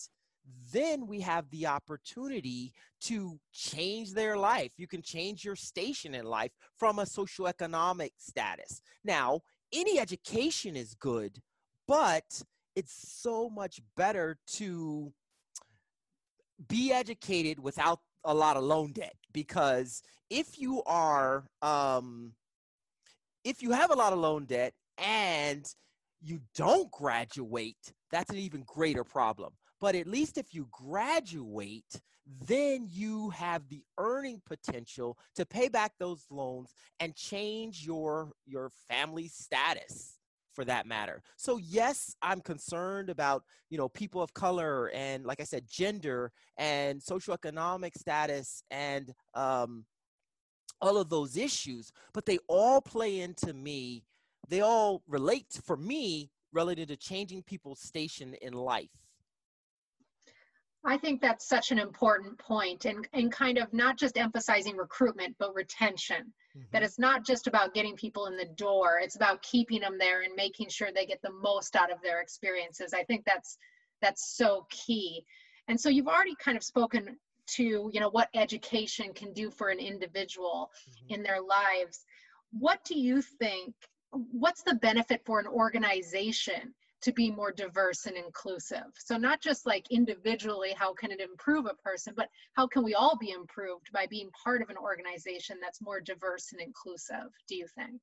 then 0.72 1.06
we 1.06 1.20
have 1.20 1.48
the 1.50 1.66
opportunity 1.66 2.72
to 3.02 3.38
change 3.52 4.12
their 4.12 4.36
life. 4.36 4.72
You 4.76 4.86
can 4.86 5.02
change 5.02 5.44
your 5.44 5.56
station 5.56 6.14
in 6.14 6.24
life 6.24 6.52
from 6.76 6.98
a 6.98 7.04
socioeconomic 7.04 8.12
status. 8.16 8.80
Now, 9.04 9.40
any 9.72 9.98
education 9.98 10.76
is 10.76 10.94
good, 10.94 11.38
but 11.86 12.42
it's 12.74 13.20
so 13.20 13.50
much 13.50 13.80
better 13.96 14.38
to 14.54 15.12
be 16.68 16.92
educated 16.92 17.58
without 17.58 18.00
a 18.24 18.34
lot 18.34 18.56
of 18.56 18.62
loan 18.62 18.92
debt 18.92 19.16
because 19.32 20.02
if 20.30 20.58
you 20.58 20.82
are 20.84 21.44
um, 21.60 22.32
if 23.44 23.62
you 23.62 23.72
have 23.72 23.90
a 23.90 23.94
lot 23.94 24.12
of 24.12 24.18
loan 24.18 24.44
debt 24.44 24.72
and 24.98 25.66
you 26.20 26.40
don't 26.54 26.90
graduate, 26.90 27.92
that's 28.10 28.30
an 28.30 28.36
even 28.36 28.62
greater 28.64 29.02
problem. 29.02 29.52
But 29.82 29.96
at 29.96 30.06
least 30.06 30.38
if 30.38 30.54
you 30.54 30.68
graduate, 30.70 32.00
then 32.46 32.86
you 32.88 33.30
have 33.30 33.68
the 33.68 33.82
earning 33.98 34.40
potential 34.46 35.18
to 35.34 35.44
pay 35.44 35.68
back 35.68 35.90
those 35.98 36.24
loans 36.30 36.72
and 37.00 37.16
change 37.16 37.84
your 37.84 38.30
your 38.46 38.70
family 38.88 39.26
status 39.26 40.18
for 40.54 40.64
that 40.66 40.86
matter. 40.86 41.20
So 41.36 41.56
yes, 41.56 42.14
I'm 42.22 42.40
concerned 42.40 43.10
about, 43.10 43.42
you 43.70 43.76
know, 43.76 43.88
people 43.88 44.22
of 44.22 44.32
color 44.34 44.88
and 44.94 45.26
like 45.26 45.40
I 45.40 45.44
said, 45.44 45.64
gender 45.68 46.30
and 46.56 47.00
socioeconomic 47.00 47.98
status 47.98 48.62
and 48.70 49.12
um, 49.34 49.84
all 50.80 50.96
of 50.96 51.08
those 51.08 51.36
issues, 51.36 51.90
but 52.14 52.24
they 52.24 52.38
all 52.46 52.80
play 52.80 53.18
into 53.18 53.52
me. 53.52 54.04
They 54.48 54.60
all 54.60 55.02
relate 55.08 55.60
for 55.64 55.76
me 55.76 56.30
relative 56.52 56.86
to 56.88 56.96
changing 56.96 57.42
people's 57.42 57.80
station 57.80 58.34
in 58.42 58.52
life. 58.52 59.01
I 60.84 60.96
think 60.96 61.20
that's 61.20 61.48
such 61.48 61.70
an 61.70 61.78
important 61.78 62.38
point 62.38 62.86
and, 62.86 63.06
and 63.12 63.30
kind 63.30 63.58
of 63.58 63.72
not 63.72 63.96
just 63.96 64.18
emphasizing 64.18 64.76
recruitment, 64.76 65.36
but 65.38 65.54
retention. 65.54 66.32
Mm-hmm. 66.56 66.66
That 66.72 66.82
it's 66.82 66.98
not 66.98 67.24
just 67.24 67.46
about 67.46 67.72
getting 67.72 67.94
people 67.94 68.26
in 68.26 68.36
the 68.36 68.48
door, 68.56 68.98
it's 69.00 69.16
about 69.16 69.42
keeping 69.42 69.80
them 69.80 69.96
there 69.98 70.22
and 70.22 70.34
making 70.34 70.68
sure 70.68 70.88
they 70.92 71.06
get 71.06 71.22
the 71.22 71.32
most 71.32 71.76
out 71.76 71.92
of 71.92 72.02
their 72.02 72.20
experiences. 72.20 72.92
I 72.92 73.04
think 73.04 73.24
that's 73.24 73.58
that's 74.00 74.36
so 74.36 74.66
key. 74.70 75.24
And 75.68 75.80
so 75.80 75.88
you've 75.88 76.08
already 76.08 76.34
kind 76.42 76.56
of 76.56 76.64
spoken 76.64 77.16
to, 77.54 77.90
you 77.92 78.00
know, 78.00 78.10
what 78.10 78.28
education 78.34 79.12
can 79.14 79.32
do 79.32 79.50
for 79.50 79.68
an 79.68 79.78
individual 79.78 80.70
mm-hmm. 80.88 81.14
in 81.14 81.22
their 81.22 81.40
lives. 81.40 82.04
What 82.50 82.84
do 82.84 82.98
you 82.98 83.22
think 83.22 83.74
what's 84.10 84.62
the 84.62 84.74
benefit 84.74 85.22
for 85.24 85.40
an 85.40 85.46
organization 85.46 86.74
to 87.02 87.12
be 87.12 87.30
more 87.30 87.52
diverse 87.52 88.06
and 88.06 88.16
inclusive. 88.16 88.86
So 88.96 89.16
not 89.16 89.40
just 89.40 89.66
like 89.66 89.90
individually, 89.90 90.74
how 90.76 90.94
can 90.94 91.10
it 91.10 91.20
improve 91.20 91.66
a 91.66 91.74
person, 91.74 92.14
but 92.16 92.28
how 92.54 92.66
can 92.66 92.84
we 92.84 92.94
all 92.94 93.16
be 93.20 93.30
improved 93.30 93.90
by 93.92 94.06
being 94.06 94.30
part 94.44 94.62
of 94.62 94.70
an 94.70 94.76
organization 94.76 95.58
that's 95.60 95.80
more 95.80 96.00
diverse 96.00 96.52
and 96.52 96.60
inclusive, 96.60 97.30
do 97.48 97.56
you 97.56 97.66
think? 97.76 98.00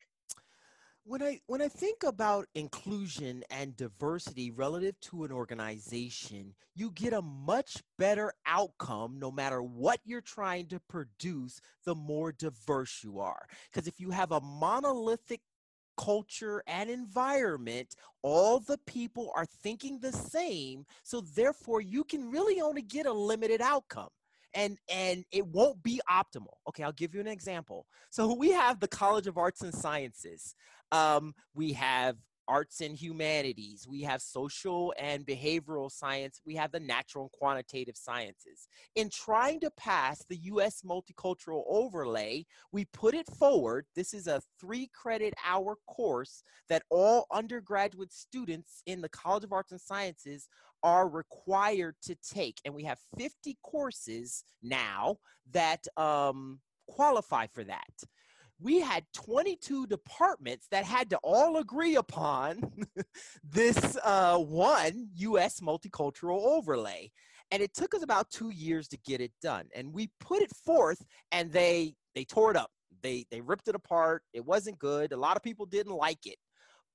When 1.05 1.23
I 1.23 1.39
when 1.47 1.61
I 1.61 1.69
think 1.69 2.03
about 2.03 2.47
inclusion 2.53 3.43
and 3.49 3.75
diversity 3.75 4.51
relative 4.51 4.99
to 5.01 5.23
an 5.23 5.31
organization, 5.31 6.53
you 6.75 6.91
get 6.91 7.13
a 7.13 7.21
much 7.21 7.81
better 7.97 8.33
outcome 8.45 9.17
no 9.17 9.31
matter 9.31 9.63
what 9.63 10.01
you're 10.03 10.21
trying 10.21 10.67
to 10.67 10.79
produce, 10.81 11.61
the 11.83 11.95
more 11.95 12.31
diverse 12.31 12.99
you 13.03 13.19
are. 13.19 13.47
Because 13.71 13.87
if 13.87 13.99
you 13.99 14.11
have 14.11 14.31
a 14.31 14.41
monolithic 14.41 15.41
culture, 15.99 16.63
and 16.65 16.89
environment, 16.89 17.95
all 18.21 18.61
the 18.61 18.79
people 18.87 19.31
are 19.35 19.45
thinking 19.45 19.99
the 19.99 20.13
same. 20.13 20.85
So 21.03 21.21
therefore, 21.35 21.81
you 21.81 22.05
can 22.05 22.31
really 22.31 22.61
only 22.61 22.81
get 22.81 23.05
a 23.05 23.11
limited 23.11 23.61
outcome. 23.61 24.07
And, 24.55 24.77
and 24.91 25.25
it 25.31 25.45
won't 25.45 25.83
be 25.83 26.01
optimal. 26.09 26.55
Okay, 26.69 26.83
I'll 26.83 26.91
give 26.93 27.13
you 27.13 27.21
an 27.21 27.27
example. 27.27 27.85
So 28.09 28.33
we 28.33 28.49
have 28.51 28.79
the 28.79 28.87
College 28.87 29.27
of 29.27 29.37
Arts 29.37 29.61
and 29.61 29.73
Sciences. 29.73 30.55
Um, 30.91 31.35
we 31.53 31.73
have 31.73 32.15
arts 32.49 32.81
and 32.81 32.95
humanities, 32.95 33.87
we 33.87 34.01
have 34.01 34.21
social 34.21 34.93
and 34.99 35.25
behavioral 35.25 35.91
science, 35.91 36.41
we 36.45 36.55
have 36.55 36.71
the 36.71 36.79
natural 36.79 37.25
and 37.25 37.31
quantitative 37.31 37.95
sciences. 37.95 38.67
In 38.95 39.09
trying 39.09 39.59
to 39.61 39.71
pass 39.77 40.25
the 40.27 40.37
US 40.37 40.81
multicultural 40.81 41.63
overlay, 41.67 42.45
we 42.71 42.85
put 42.85 43.13
it 43.13 43.27
forward. 43.37 43.85
This 43.95 44.13
is 44.13 44.27
a 44.27 44.41
three 44.59 44.89
credit 44.93 45.33
hour 45.47 45.75
course 45.87 46.43
that 46.67 46.83
all 46.89 47.27
undergraduate 47.31 48.11
students 48.11 48.81
in 48.85 49.01
the 49.01 49.09
College 49.09 49.43
of 49.43 49.53
Arts 49.53 49.71
and 49.71 49.79
Sciences 49.79 50.49
are 50.83 51.07
required 51.07 51.95
to 52.03 52.15
take. 52.15 52.59
And 52.65 52.73
we 52.73 52.83
have 52.85 52.99
50 53.17 53.57
courses 53.63 54.43
now 54.63 55.17
that 55.51 55.85
um, 55.97 56.59
qualify 56.87 57.47
for 57.47 57.63
that 57.63 57.93
we 58.61 58.81
had 58.81 59.05
22 59.13 59.87
departments 59.87 60.67
that 60.71 60.83
had 60.83 61.09
to 61.11 61.17
all 61.23 61.57
agree 61.57 61.95
upon 61.95 62.61
this 63.43 63.97
uh, 64.03 64.37
one 64.37 65.09
US 65.15 65.61
multicultural 65.61 66.41
overlay. 66.41 67.09
And 67.51 67.63
it 67.63 67.73
took 67.73 67.95
us 67.95 68.03
about 68.03 68.29
two 68.29 68.49
years 68.49 68.87
to 68.89 68.97
get 68.97 69.21
it 69.21 69.31
done. 69.41 69.65
And 69.73 69.93
we 69.93 70.11
put 70.19 70.41
it 70.41 70.51
forth 70.65 71.03
and 71.31 71.51
they 71.51 71.95
they 72.15 72.25
tore 72.25 72.51
it 72.51 72.57
up. 72.57 72.69
They 73.01 73.25
they 73.31 73.41
ripped 73.41 73.69
it 73.69 73.75
apart. 73.75 74.23
It 74.33 74.45
wasn't 74.45 74.77
good. 74.77 75.13
A 75.13 75.17
lot 75.17 75.37
of 75.37 75.43
people 75.43 75.65
didn't 75.65 75.95
like 75.95 76.25
it. 76.25 76.37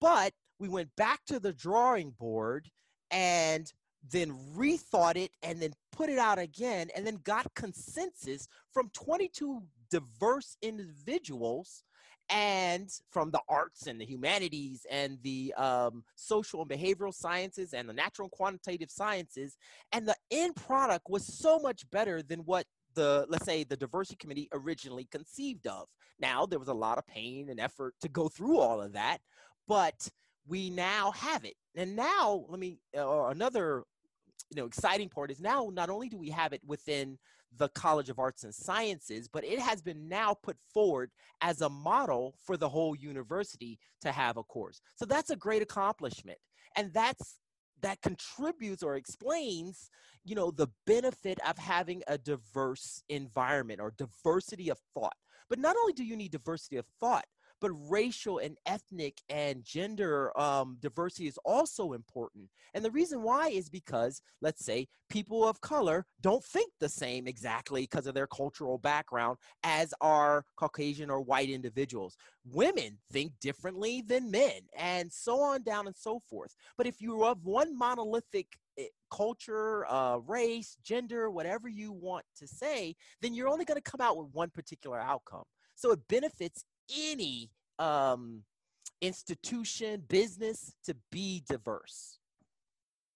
But 0.01 0.33
we 0.59 0.69
went 0.69 0.91
back 0.97 1.21
to 1.27 1.41
the 1.41 1.53
drawing 1.53 2.11
board 2.11 2.69
and 3.11 3.73
then 4.13 4.37
rethought 4.55 5.17
it 5.17 5.31
and 5.43 5.61
then 5.61 5.73
put 5.93 6.11
it 6.11 6.19
out 6.19 6.39
again 6.39 6.89
and 6.95 7.07
then 7.07 7.19
got 7.25 7.53
consensus 7.55 8.47
from 8.73 8.91
22 8.93 9.63
diverse 10.01 10.57
individuals 10.63 11.85
and 12.31 12.89
from 13.11 13.31
the 13.31 13.41
arts 13.49 13.87
and 13.87 14.01
the 14.01 14.05
humanities 14.05 14.87
and 14.91 15.19
the 15.23 15.53
um, 15.57 16.03
social 16.17 16.63
and 16.63 16.71
behavioral 16.71 17.13
sciences 17.15 17.75
and 17.75 17.89
the 17.89 17.93
natural 17.93 18.25
and 18.27 18.33
quantitative 18.33 18.91
sciences 18.91 19.57
and 19.93 20.09
the 20.09 20.17
end 20.31 20.57
product 20.57 21.07
was 21.11 21.25
so 21.27 21.59
much 21.59 21.89
better 21.91 22.23
than 22.23 22.41
what 22.41 22.67
the 22.95 23.27
let's 23.29 23.45
say 23.45 23.65
the 23.65 23.77
diversity 23.77 24.17
committee 24.17 24.49
originally 24.53 25.07
conceived 25.11 25.67
of. 25.67 25.89
Now 26.19 26.47
there 26.47 26.59
was 26.59 26.69
a 26.69 26.75
lot 26.75 26.99
of 26.99 27.07
pain 27.07 27.51
and 27.51 27.61
effort 27.61 27.95
to 28.01 28.09
go 28.09 28.29
through 28.29 28.59
all 28.59 28.81
of 28.81 28.93
that 28.95 29.19
but 29.67 30.09
we 30.47 30.71
now 30.71 31.11
have 31.13 31.45
it. 31.45 31.55
And 31.77 31.97
now 31.97 32.45
let 32.49 32.61
me 32.61 32.79
uh, 32.97 33.27
another 33.27 33.85
you 34.51 34.57
know 34.57 34.67
exciting 34.67 35.09
part 35.09 35.31
is 35.31 35.41
now 35.41 35.71
not 35.73 35.91
only 35.91 36.09
do 36.09 36.19
we 36.19 36.31
have 36.31 36.53
it 36.53 36.61
within 36.67 37.19
the 37.59 37.69
College 37.69 38.11
of 38.11 38.19
Arts 38.19 38.45
and 38.45 38.55
Sciences, 38.55 39.29
but 39.29 39.45
it 39.45 39.59
has 39.59 39.83
been 39.83 40.09
now 40.09 40.35
put 40.35 40.57
forward 40.73 41.11
as 41.41 41.61
a 41.61 41.69
model 41.69 42.35
for 42.43 42.57
the 42.57 42.69
whole 42.69 42.95
university 42.95 43.79
to 44.01 44.13
have 44.13 44.37
a 44.37 44.43
course. 44.43 44.81
So 44.97 45.05
that's 45.05 45.31
a 45.31 45.37
great 45.37 45.63
accomplishment. 45.63 46.39
And 46.77 46.93
that's 46.93 47.39
that 47.83 48.01
contributes 48.03 48.83
or 48.83 48.97
explains 48.97 49.91
you 50.25 50.35
know 50.35 50.51
the 50.51 50.69
benefit 50.87 51.39
of 51.47 51.59
having 51.59 52.03
a 52.07 52.17
diverse 52.17 53.03
environment 53.09 53.81
or 53.81 53.93
diversity 53.99 54.71
of 54.71 54.79
thought 54.95 55.17
but 55.51 55.59
not 55.59 55.77
only 55.77 55.93
do 55.93 56.05
you 56.05 56.17
need 56.17 56.33
diversity 56.33 56.77
of 56.77 56.87
thought 56.99 57.27
but 57.61 57.71
racial 57.89 58.39
and 58.39 58.57
ethnic 58.67 59.21
and 59.29 59.65
gender 59.65 60.39
um, 60.39 60.77
diversity 60.81 61.27
is 61.27 61.39
also 61.45 61.93
important. 61.93 62.49
And 62.75 62.85
the 62.85 62.91
reason 62.91 63.23
why 63.23 63.49
is 63.49 63.71
because, 63.71 64.21
let's 64.41 64.65
say, 64.65 64.89
people 65.09 65.47
of 65.47 65.61
color 65.61 66.05
don't 66.21 66.45
think 66.45 66.73
the 66.81 66.89
same 66.89 67.27
exactly 67.27 67.83
because 67.83 68.07
of 68.07 68.15
their 68.15 68.27
cultural 68.27 68.79
background 68.79 69.39
as 69.63 69.95
our 70.01 70.45
Caucasian 70.57 71.11
or 71.11 71.21
white 71.21 71.51
individuals. 71.51 72.17
Women 72.45 72.99
think 73.13 73.33
differently 73.41 74.03
than 74.03 74.31
men, 74.31 74.61
and 74.77 75.13
so 75.13 75.41
on 75.41 75.63
down 75.63 75.87
and 75.87 75.97
so 75.97 76.19
forth. 76.19 76.55
But 76.77 76.87
if 76.87 77.01
you're 77.01 77.25
of 77.25 77.45
one 77.45 77.77
monolithic 77.77 78.49
eh, 78.79 78.87
culture, 79.11 79.87
uh, 79.91 80.19
race, 80.19 80.77
gender, 80.83 81.31
whatever 81.31 81.69
you 81.69 81.93
want 81.93 82.25
to 82.37 82.47
say, 82.47 82.97
then 83.23 83.35
you're 83.35 83.49
only 83.49 83.65
going 83.65 83.81
to 83.81 83.91
come 83.91 84.01
out 84.01 84.17
with 84.17 84.29
one 84.33 84.51
particular 84.51 85.01
outcome. 85.01 85.45
So 85.77 85.91
it 85.93 86.01
benefits 86.09 86.65
any 86.93 87.51
um, 87.79 88.43
institution, 89.01 90.03
business 90.09 90.75
to 90.85 90.97
be 91.11 91.43
diverse. 91.49 92.19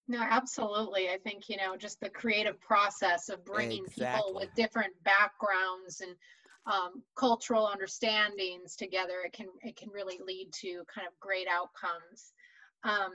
No, 0.09 0.23
absolutely. 0.23 1.11
I 1.11 1.19
think, 1.19 1.49
you 1.49 1.59
know, 1.59 1.77
just 1.77 2.01
the 2.01 2.09
creative 2.09 2.59
process 2.61 3.29
of 3.29 3.45
bringing 3.45 3.85
exactly. 3.85 4.23
people 4.23 4.41
with 4.41 4.55
different 4.55 4.95
backgrounds 5.05 6.01
and 6.01 6.15
um, 6.67 7.03
cultural 7.15 7.67
understandings 7.67 8.75
together, 8.75 9.21
it 9.25 9.33
can, 9.33 9.47
it 9.63 9.77
can 9.77 9.91
really 9.91 10.19
lead 10.27 10.49
to 10.61 10.83
kind 10.93 11.07
of 11.07 11.19
great 11.21 11.47
outcomes. 11.51 12.33
Um, 12.85 13.13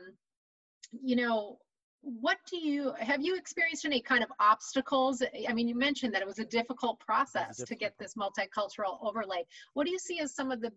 you 1.03 1.15
know, 1.15 1.57
what 2.03 2.38
do 2.50 2.57
you 2.57 2.93
have 3.00 3.22
you 3.22 3.36
experienced 3.36 3.86
any 3.86 4.01
kind 4.01 4.24
of 4.24 4.29
obstacles? 4.39 5.24
I 5.48 5.53
mean 5.53 5.69
you 5.69 5.75
mentioned 5.75 6.13
that 6.13 6.22
it 6.22 6.27
was 6.27 6.39
a 6.39 6.45
difficult 6.45 7.00
process 7.00 7.60
a 7.60 7.65
difficult. 7.65 7.67
to 7.67 7.75
get 7.75 7.98
this 7.98 8.13
multicultural 8.15 8.98
overlay. 9.01 9.45
What 9.74 9.86
do 9.86 9.91
you 9.91 10.00
see 10.00 10.19
as 10.19 10.36
some 10.36 10.51
of 10.51 10.62
the 10.62 10.72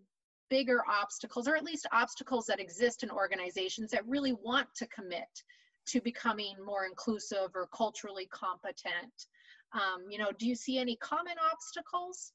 bigger 0.49 0.81
obstacles 0.89 1.47
or 1.47 1.57
at 1.57 1.65
least 1.65 1.85
obstacles 1.91 2.45
that 2.45 2.61
exist 2.61 3.03
in 3.03 3.11
organizations 3.11 3.91
that 3.91 4.07
really 4.07 4.31
want 4.31 4.67
to 4.75 4.87
commit 4.87 5.43
to 5.87 5.99
becoming 5.99 6.55
more 6.65 6.85
inclusive 6.85 7.49
or 7.53 7.67
culturally 7.75 8.27
competent? 8.31 9.27
Um, 9.73 10.05
you 10.09 10.17
know 10.17 10.31
do 10.39 10.47
you 10.47 10.55
see 10.55 10.77
any 10.77 10.95
common 10.95 11.35
obstacles? 11.51 12.31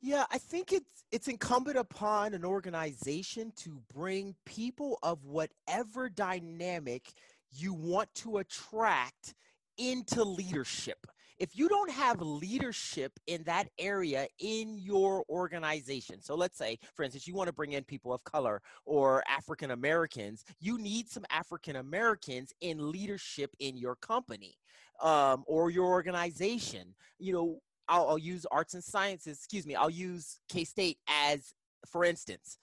Yeah, 0.00 0.24
I 0.32 0.38
think 0.38 0.72
it's 0.72 1.04
it's 1.12 1.28
incumbent 1.28 1.76
upon 1.76 2.32
an 2.32 2.44
organization 2.46 3.52
to 3.58 3.80
bring 3.94 4.34
people 4.46 4.98
of 5.02 5.24
whatever 5.24 6.08
dynamic 6.08 7.12
you 7.52 7.72
want 7.74 8.08
to 8.16 8.38
attract 8.38 9.34
into 9.78 10.24
leadership. 10.24 11.06
if 11.42 11.56
you 11.56 11.68
don't 11.68 11.90
have 11.90 12.20
leadership 12.20 13.18
in 13.26 13.42
that 13.42 13.66
area 13.76 14.28
in 14.38 14.78
your 14.78 15.24
organization, 15.28 16.22
so 16.22 16.36
let's 16.36 16.56
say, 16.56 16.78
for 16.94 17.02
instance, 17.02 17.26
you 17.26 17.34
want 17.34 17.48
to 17.48 17.52
bring 17.52 17.72
in 17.72 17.82
people 17.82 18.12
of 18.12 18.22
color 18.22 18.62
or 18.84 19.24
African 19.28 19.72
Americans, 19.72 20.44
you 20.60 20.78
need 20.78 21.08
some 21.10 21.24
African 21.30 21.76
Americans 21.76 22.52
in 22.60 22.92
leadership 22.92 23.50
in 23.58 23.76
your 23.76 23.96
company 23.96 24.54
um, 25.02 25.42
or 25.48 25.68
your 25.70 25.86
organization. 25.86 26.94
You 27.18 27.32
know, 27.32 27.58
I'll, 27.88 28.10
I'll 28.10 28.18
use 28.18 28.46
arts 28.52 28.74
and 28.74 28.84
sciences, 28.84 29.38
excuse 29.38 29.66
me, 29.66 29.74
I'll 29.74 29.90
use 29.90 30.38
K 30.48 30.62
State 30.62 30.98
as, 31.08 31.54
for 31.88 32.04
instance. 32.04 32.56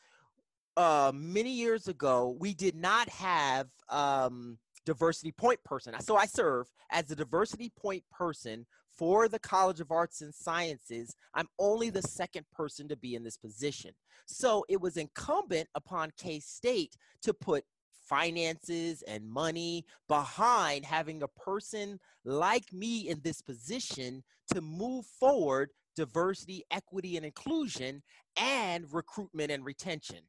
Uh, 0.78 1.12
many 1.14 1.52
years 1.52 1.90
ago, 1.90 2.38
we 2.40 2.54
did 2.54 2.76
not 2.76 3.10
have 3.10 3.68
um, 3.90 4.58
diversity 4.90 5.32
point 5.32 5.64
person. 5.64 5.94
So 6.02 6.16
I 6.16 6.26
serve 6.26 6.68
as 6.92 7.06
the 7.06 7.16
diversity 7.16 7.72
point 7.80 8.04
person 8.12 8.66
for 8.98 9.28
the 9.30 9.40
College 9.40 9.80
of 9.80 9.92
Arts 9.92 10.22
and 10.22 10.34
Sciences. 10.34 11.16
I'm 11.36 11.48
only 11.60 11.92
the 11.92 12.02
second 12.02 12.46
person 12.52 12.88
to 12.90 12.98
be 12.98 13.14
in 13.14 13.24
this 13.24 13.38
position. 13.38 13.92
So 14.26 14.66
it 14.68 14.82
was 14.82 14.98
incumbent 14.98 15.70
upon 15.76 16.12
K 16.18 16.40
State 16.40 16.96
to 17.22 17.34
put 17.34 17.64
finances 18.10 19.04
and 19.04 19.30
money 19.30 19.86
behind 20.08 20.86
having 20.86 21.22
a 21.22 21.28
person 21.28 22.00
like 22.26 22.74
me 22.74 23.10
in 23.10 23.22
this 23.24 23.42
position 23.42 24.24
to 24.52 24.62
move 24.62 25.06
forward 25.06 25.70
diversity, 25.96 26.64
equity, 26.72 27.16
and 27.18 27.26
inclusion, 27.26 28.02
and 28.38 28.86
recruitment 28.92 29.52
and 29.52 29.64
retention. 29.66 30.20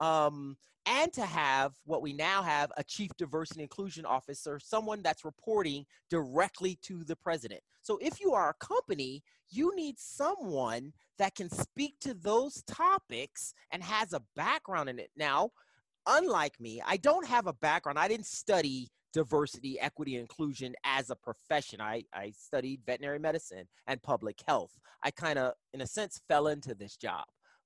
Um, 0.00 0.56
and 0.86 1.12
to 1.14 1.24
have 1.24 1.72
what 1.84 2.02
we 2.02 2.12
now 2.12 2.42
have 2.42 2.70
a 2.76 2.84
chief 2.84 3.10
diversity 3.16 3.62
inclusion 3.62 4.04
officer, 4.04 4.58
someone 4.58 5.02
that's 5.02 5.24
reporting 5.24 5.86
directly 6.10 6.78
to 6.82 7.04
the 7.04 7.16
president. 7.16 7.60
So 7.82 7.98
if 8.02 8.20
you 8.20 8.32
are 8.34 8.50
a 8.50 8.64
company, 8.64 9.22
you 9.50 9.74
need 9.74 9.98
someone 9.98 10.92
that 11.18 11.34
can 11.34 11.48
speak 11.48 11.94
to 12.00 12.14
those 12.14 12.62
topics 12.66 13.54
and 13.70 13.82
has 13.82 14.12
a 14.12 14.22
background 14.36 14.88
in 14.88 14.98
it. 14.98 15.10
Now, 15.16 15.50
unlike 16.06 16.60
me, 16.60 16.82
I 16.84 16.96
don't 16.98 17.26
have 17.26 17.46
a 17.46 17.52
background. 17.54 17.98
I 17.98 18.08
didn't 18.08 18.26
study 18.26 18.88
diversity, 19.12 19.78
equity, 19.78 20.16
inclusion 20.16 20.74
as 20.84 21.08
a 21.08 21.16
profession. 21.16 21.80
I, 21.80 22.02
I 22.12 22.32
studied 22.36 22.80
veterinary 22.84 23.20
medicine 23.20 23.64
and 23.86 24.02
public 24.02 24.42
health. 24.46 24.72
I 25.02 25.12
kind 25.12 25.38
of, 25.38 25.54
in 25.72 25.80
a 25.80 25.86
sense, 25.86 26.20
fell 26.28 26.48
into 26.48 26.74
this 26.74 26.96
job. 26.96 27.24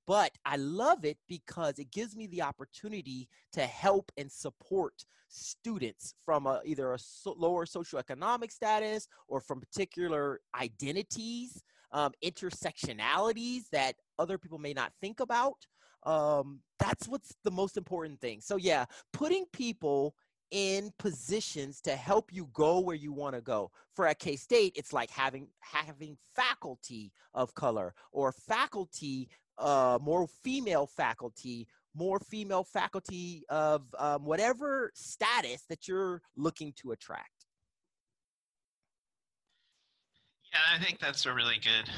But 0.09 0.33
I 0.45 0.57
love 0.57 1.05
it 1.05 1.19
because 1.29 1.79
it 1.79 1.93
gives 1.93 2.17
me 2.17 2.27
the 2.27 2.43
opportunity 2.43 3.29
to 3.53 3.61
help 3.61 4.11
and 4.17 4.33
support 4.33 4.95
students 5.29 6.15
from 6.25 6.47
a, 6.47 6.61
either 6.65 6.95
a 6.95 6.99
so 6.99 7.35
lower 7.39 7.67
socioeconomic 7.67 8.51
status 8.51 9.07
or 9.29 9.41
from 9.41 9.61
particular 9.61 10.41
identities, 10.61 11.63
um, 11.93 12.13
intersectionalities 12.25 13.69
that 13.71 13.95
other 14.19 14.39
people 14.39 14.59
may 14.59 14.73
not 14.73 14.93
think 15.01 15.21
about 15.21 15.59
um, 16.05 16.61
that's 16.79 17.09
what's 17.09 17.35
the 17.45 17.51
most 17.51 17.77
important 17.77 18.21
thing. 18.21 18.41
So 18.41 18.57
yeah, 18.57 18.87
putting 19.13 19.45
people 19.53 20.15
in 20.51 20.91
positions 20.99 21.81
to 21.83 21.95
help 21.95 22.33
you 22.33 22.49
go 22.55 22.79
where 22.81 22.97
you 22.97 23.13
want 23.13 23.35
to 23.35 23.43
go. 23.43 23.71
For 23.95 24.07
at 24.07 24.19
K 24.19 24.37
State, 24.37 24.73
it's 24.77 24.93
like 24.93 25.11
having 25.11 25.49
having 25.61 26.17
faculty 26.35 27.13
of 27.35 27.55
color 27.55 27.95
or 28.13 28.33
faculty, 28.33 29.29
uh, 29.59 29.99
more 30.01 30.27
female 30.43 30.87
faculty, 30.87 31.67
more 31.95 32.19
female 32.21 32.65
faculty 32.65 33.45
of 33.49 33.83
um, 33.99 34.25
whatever 34.25 34.91
status 34.95 35.65
that 35.69 35.89
you're 35.89 36.23
looking 36.37 36.73
to 36.77 36.93
attract. 36.93 37.47
Yeah, 40.53 40.61
I 40.75 40.83
think 40.83 40.99
that's 40.99 41.27
a 41.27 41.33
really 41.33 41.59
good 41.63 41.91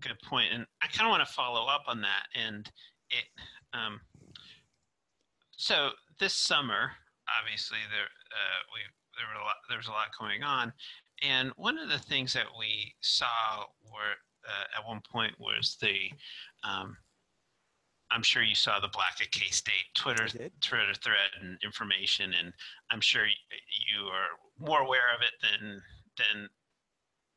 good 0.00 0.18
point, 0.22 0.52
and 0.52 0.66
I 0.82 0.86
kind 0.88 1.08
of 1.08 1.10
want 1.10 1.26
to 1.26 1.34
follow 1.34 1.66
up 1.66 1.84
on 1.88 2.00
that 2.02 2.26
and 2.34 2.70
it 3.10 3.24
um, 3.72 4.00
so 5.56 5.90
this 6.18 6.34
summer 6.34 6.90
obviously 7.40 7.78
there 7.90 8.04
uh, 8.04 8.60
we 8.72 8.80
there 9.16 9.26
were 9.28 9.40
a 9.40 9.44
lot 9.44 9.56
there 9.68 9.78
was 9.78 9.88
a 9.88 9.92
lot 9.92 10.08
going 10.18 10.42
on 10.42 10.72
and 11.22 11.50
one 11.56 11.78
of 11.78 11.88
the 11.88 11.98
things 11.98 12.32
that 12.32 12.46
we 12.58 12.94
saw 13.00 13.64
were 13.84 14.16
uh, 14.46 14.78
at 14.78 14.86
one 14.86 15.00
point 15.10 15.34
was 15.38 15.76
the 15.80 16.10
um, 16.62 16.96
I'm 18.10 18.22
sure 18.22 18.42
you 18.42 18.54
saw 18.54 18.78
the 18.78 18.88
Black 18.88 19.18
at 19.20 19.30
K 19.32 19.46
State 19.50 19.86
Twitter 19.96 20.28
Twitter 20.60 20.94
thread 20.94 21.30
and 21.40 21.58
information, 21.64 22.34
and 22.38 22.52
I'm 22.90 23.00
sure 23.00 23.26
you 23.26 24.06
are 24.06 24.38
more 24.58 24.80
aware 24.80 25.14
of 25.14 25.22
it 25.22 25.32
than 25.42 25.82
than 26.16 26.48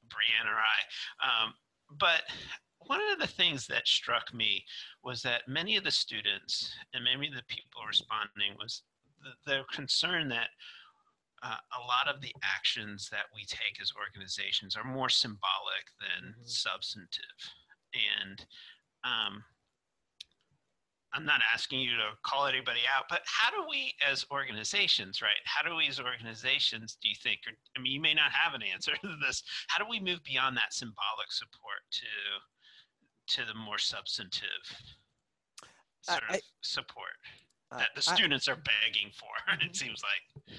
Brianne 0.07 0.47
or 0.47 0.57
I. 0.57 1.43
Um, 1.43 1.53
but 1.99 2.21
one 2.87 3.01
of 3.11 3.19
the 3.19 3.27
things 3.27 3.67
that 3.67 3.87
struck 3.87 4.33
me 4.33 4.63
was 5.03 5.21
that 5.23 5.47
many 5.47 5.75
of 5.75 5.83
the 5.83 5.91
students 5.91 6.73
and 6.93 7.03
many 7.03 7.27
of 7.27 7.35
the 7.35 7.43
people 7.47 7.81
responding 7.87 8.55
was 8.57 8.83
the, 9.21 9.51
the 9.51 9.63
concern 9.73 10.29
that 10.29 10.49
uh, 11.43 11.55
a 11.77 11.81
lot 11.85 12.13
of 12.13 12.21
the 12.21 12.33
actions 12.43 13.09
that 13.11 13.25
we 13.33 13.43
take 13.45 13.81
as 13.81 13.93
organizations 13.95 14.75
are 14.75 14.83
more 14.83 15.09
symbolic 15.09 15.85
than 15.99 16.31
mm-hmm. 16.31 16.41
substantive. 16.45 17.39
And 17.93 18.45
um, 19.03 19.43
I'm 21.13 21.25
not 21.25 21.41
asking 21.53 21.79
you 21.79 21.91
to 21.91 22.13
call 22.23 22.45
anybody 22.45 22.81
out, 22.95 23.05
but 23.09 23.21
how 23.25 23.49
do 23.49 23.67
we 23.69 23.93
as 24.07 24.25
organizations, 24.31 25.21
right? 25.21 25.41
How 25.45 25.67
do 25.67 25.75
we 25.75 25.87
as 25.87 25.99
organizations, 25.99 26.97
do 27.01 27.09
you 27.09 27.15
think, 27.21 27.39
or, 27.47 27.53
I 27.75 27.81
mean, 27.81 27.91
you 27.91 28.01
may 28.01 28.13
not 28.13 28.31
have 28.31 28.53
an 28.53 28.61
answer 28.61 28.91
to 29.01 29.15
this, 29.25 29.43
how 29.67 29.83
do 29.83 29.89
we 29.89 29.99
move 29.99 30.23
beyond 30.23 30.55
that 30.57 30.73
symbolic 30.73 31.31
support 31.31 31.81
to 31.91 32.05
to 33.29 33.45
the 33.45 33.53
more 33.53 33.77
substantive 33.77 34.65
sort 36.01 36.23
I, 36.29 36.35
of 36.35 36.41
support 36.61 37.13
that 37.71 37.89
the 37.95 38.01
students 38.01 38.47
I, 38.47 38.53
are 38.53 38.55
begging 38.55 39.11
for. 39.13 39.27
it 39.53 39.59
mm-hmm. 39.59 39.73
seems 39.73 40.01
like. 40.01 40.53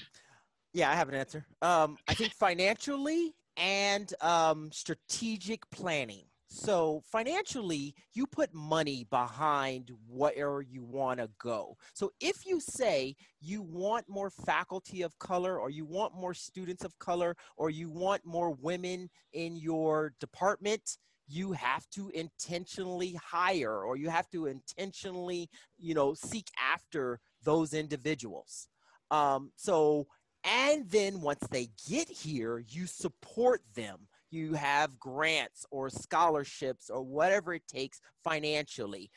Yeah, 0.73 0.91
I 0.91 0.95
have 0.95 1.09
an 1.09 1.15
answer. 1.15 1.45
Um, 1.63 1.97
I 2.09 2.15
think 2.15 2.33
financially 2.39 3.35
and 3.57 4.13
um, 4.21 4.71
strategic 4.73 5.69
planning. 5.71 6.25
So 6.53 7.03
financially, 7.11 7.95
you 8.13 8.27
put 8.27 8.53
money 8.53 9.07
behind 9.09 9.93
where 10.09 10.61
you 10.61 10.83
want 10.83 11.21
to 11.21 11.31
go. 11.39 11.77
So 11.95 12.11
if 12.21 12.45
you 12.45 12.59
say 12.59 13.15
you 13.41 13.63
want 13.63 14.09
more 14.09 14.31
faculty 14.31 15.03
of 15.03 15.17
color, 15.21 15.59
or 15.59 15.71
you 15.71 15.85
want 15.85 16.13
more 16.13 16.35
students 16.35 16.85
of 16.85 16.99
color, 16.99 17.37
or 17.57 17.71
you 17.71 17.89
want 17.89 18.27
more 18.27 18.51
women 18.51 19.09
in 19.33 19.57
your 19.57 20.13
department, 20.19 20.99
you 21.29 21.53
have 21.53 21.89
to 21.91 22.11
intentionally 22.11 23.17
hire 23.23 23.85
or 23.85 23.97
you 23.97 24.11
have 24.11 24.29
to 24.31 24.47
intentionally 24.47 25.49
you 25.79 25.95
know 25.95 26.13
seek 26.13 26.49
after 26.73 27.21
those 27.45 27.73
individuals 27.73 28.67
um, 29.13 29.53
so 29.55 30.07
and 30.43 30.91
then 30.91 31.21
once 31.21 31.47
they 31.51 31.69
get 31.89 32.09
here 32.09 32.65
you 32.69 32.85
support 32.85 33.61
them 33.77 34.09
you 34.31 34.55
have 34.55 34.99
grants 34.99 35.65
or 35.71 35.89
scholarships 35.89 36.91
or 36.91 37.03
whatever 37.03 37.55
it 37.55 37.67
takes 37.69 38.01
financially 38.23 39.11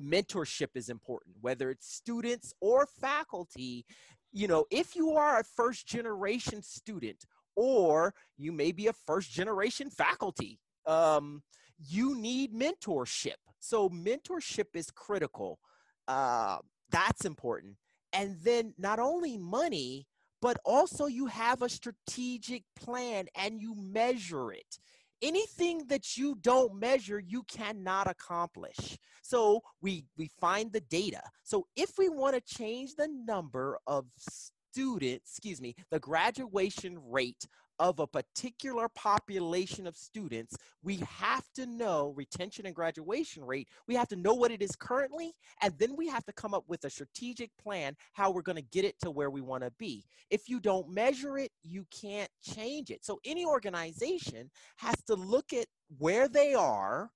mentorship 0.00 0.68
is 0.74 0.88
important 0.88 1.34
whether 1.40 1.70
it's 1.70 1.92
students 1.92 2.52
or 2.60 2.86
faculty 3.00 3.84
you 4.32 4.48
know 4.48 4.64
if 4.70 4.96
you 4.96 5.12
are 5.12 5.40
a 5.40 5.44
first 5.44 5.86
generation 5.86 6.62
student 6.62 7.24
or 7.56 8.14
you 8.36 8.50
may 8.52 8.72
be 8.72 8.88
a 8.88 8.92
first 8.92 9.30
generation 9.30 9.90
faculty 9.90 10.58
um, 10.86 11.42
you 11.78 12.14
need 12.16 12.52
mentorship. 12.52 13.36
So 13.60 13.88
mentorship 13.88 14.66
is 14.74 14.90
critical. 14.90 15.58
Uh, 16.06 16.58
that's 16.90 17.24
important. 17.24 17.76
And 18.12 18.36
then 18.42 18.74
not 18.78 18.98
only 18.98 19.36
money, 19.36 20.06
but 20.44 20.58
also 20.62 21.06
you 21.06 21.24
have 21.24 21.62
a 21.62 21.68
strategic 21.70 22.64
plan 22.76 23.24
and 23.34 23.62
you 23.62 23.74
measure 23.74 24.52
it. 24.52 24.78
Anything 25.22 25.86
that 25.88 26.18
you 26.18 26.36
don't 26.42 26.78
measure, 26.78 27.18
you 27.18 27.44
cannot 27.44 28.10
accomplish. 28.10 28.98
So 29.22 29.62
we 29.80 30.04
we 30.18 30.28
find 30.38 30.70
the 30.70 30.82
data. 30.82 31.22
So 31.44 31.66
if 31.76 31.92
we 31.96 32.10
want 32.10 32.34
to 32.34 32.42
change 32.42 32.94
the 32.94 33.08
number 33.26 33.78
of 33.86 34.04
students, 34.18 35.30
excuse 35.30 35.62
me, 35.62 35.76
the 35.90 35.98
graduation 35.98 36.98
rate 37.08 37.46
of 37.78 37.98
a 37.98 38.06
particular 38.06 38.88
population 38.88 39.86
of 39.86 39.96
students, 39.96 40.56
we 40.82 40.96
have 41.08 41.44
to 41.54 41.66
know 41.66 42.12
retention 42.16 42.66
and 42.66 42.74
graduation 42.74 43.44
rate. 43.44 43.68
We 43.86 43.94
have 43.94 44.08
to 44.08 44.16
know 44.16 44.34
what 44.34 44.50
it 44.50 44.62
is 44.62 44.76
currently, 44.76 45.32
and 45.62 45.74
then 45.78 45.96
we 45.96 46.08
have 46.08 46.24
to 46.26 46.32
come 46.32 46.54
up 46.54 46.64
with 46.68 46.84
a 46.84 46.90
strategic 46.90 47.50
plan 47.56 47.96
how 48.12 48.30
we're 48.30 48.42
going 48.42 48.56
to 48.56 48.62
get 48.62 48.84
it 48.84 48.98
to 49.00 49.10
where 49.10 49.30
we 49.30 49.40
want 49.40 49.64
to 49.64 49.72
be. 49.78 50.04
If 50.30 50.48
you 50.48 50.60
don't 50.60 50.88
measure 50.88 51.38
it, 51.38 51.50
you 51.62 51.86
can't 51.90 52.30
change 52.42 52.90
it. 52.90 53.04
So 53.04 53.20
any 53.24 53.44
organization 53.44 54.50
has 54.76 54.96
to 55.06 55.14
look 55.14 55.52
at 55.52 55.66
where 55.98 56.28
they 56.28 56.54
are 56.54 57.10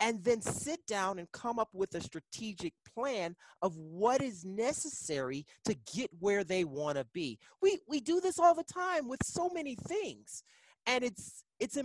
and 0.00 0.24
then 0.24 0.40
sit 0.40 0.84
down 0.86 1.18
and 1.18 1.30
come 1.32 1.58
up 1.58 1.68
with 1.72 1.94
a 1.94 2.00
strategic 2.00 2.72
plan 2.94 3.36
of 3.62 3.76
what 3.76 4.22
is 4.22 4.44
necessary 4.44 5.44
to 5.66 5.76
get 5.94 6.10
where 6.18 6.42
they 6.42 6.64
want 6.64 6.96
to 6.96 7.06
be. 7.12 7.38
We 7.60 7.78
we 7.86 8.00
do 8.00 8.20
this 8.20 8.38
all 8.38 8.54
the 8.54 8.64
time 8.64 9.08
with 9.08 9.20
so 9.22 9.50
many 9.50 9.76
things. 9.76 10.42
And 10.86 11.04
it's 11.04 11.44
it's 11.60 11.78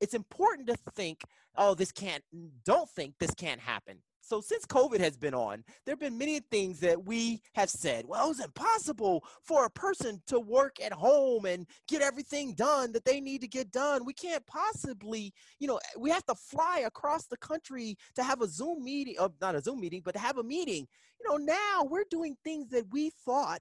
it's 0.00 0.14
important 0.14 0.68
to 0.68 0.76
think, 0.94 1.22
oh, 1.56 1.74
this 1.74 1.92
can't. 1.92 2.22
Don't 2.64 2.88
think 2.90 3.14
this 3.18 3.34
can't 3.34 3.60
happen. 3.60 3.98
So 4.28 4.42
since 4.42 4.66
COVID 4.66 5.00
has 5.00 5.16
been 5.16 5.32
on, 5.32 5.64
there 5.86 5.92
have 5.92 6.00
been 6.00 6.18
many 6.18 6.40
things 6.40 6.80
that 6.80 7.06
we 7.06 7.40
have 7.54 7.70
said, 7.70 8.04
well, 8.06 8.30
it's 8.30 8.44
impossible 8.44 9.24
for 9.42 9.64
a 9.64 9.70
person 9.70 10.20
to 10.26 10.38
work 10.38 10.76
at 10.84 10.92
home 10.92 11.46
and 11.46 11.66
get 11.88 12.02
everything 12.02 12.52
done 12.52 12.92
that 12.92 13.06
they 13.06 13.22
need 13.22 13.40
to 13.40 13.48
get 13.48 13.72
done. 13.72 14.04
We 14.04 14.12
can't 14.12 14.46
possibly, 14.46 15.32
you 15.60 15.66
know, 15.66 15.80
we 15.98 16.10
have 16.10 16.26
to 16.26 16.34
fly 16.34 16.82
across 16.84 17.24
the 17.24 17.38
country 17.38 17.96
to 18.16 18.22
have 18.22 18.42
a 18.42 18.48
Zoom 18.48 18.84
meeting, 18.84 19.14
uh, 19.18 19.30
not 19.40 19.54
a 19.54 19.62
Zoom 19.62 19.80
meeting, 19.80 20.02
but 20.04 20.12
to 20.12 20.20
have 20.20 20.36
a 20.36 20.42
meeting. 20.42 20.86
You 21.18 21.30
know, 21.30 21.38
now 21.38 21.88
we're 21.88 22.04
doing 22.10 22.36
things 22.44 22.68
that 22.68 22.84
we 22.92 23.10
thought 23.24 23.60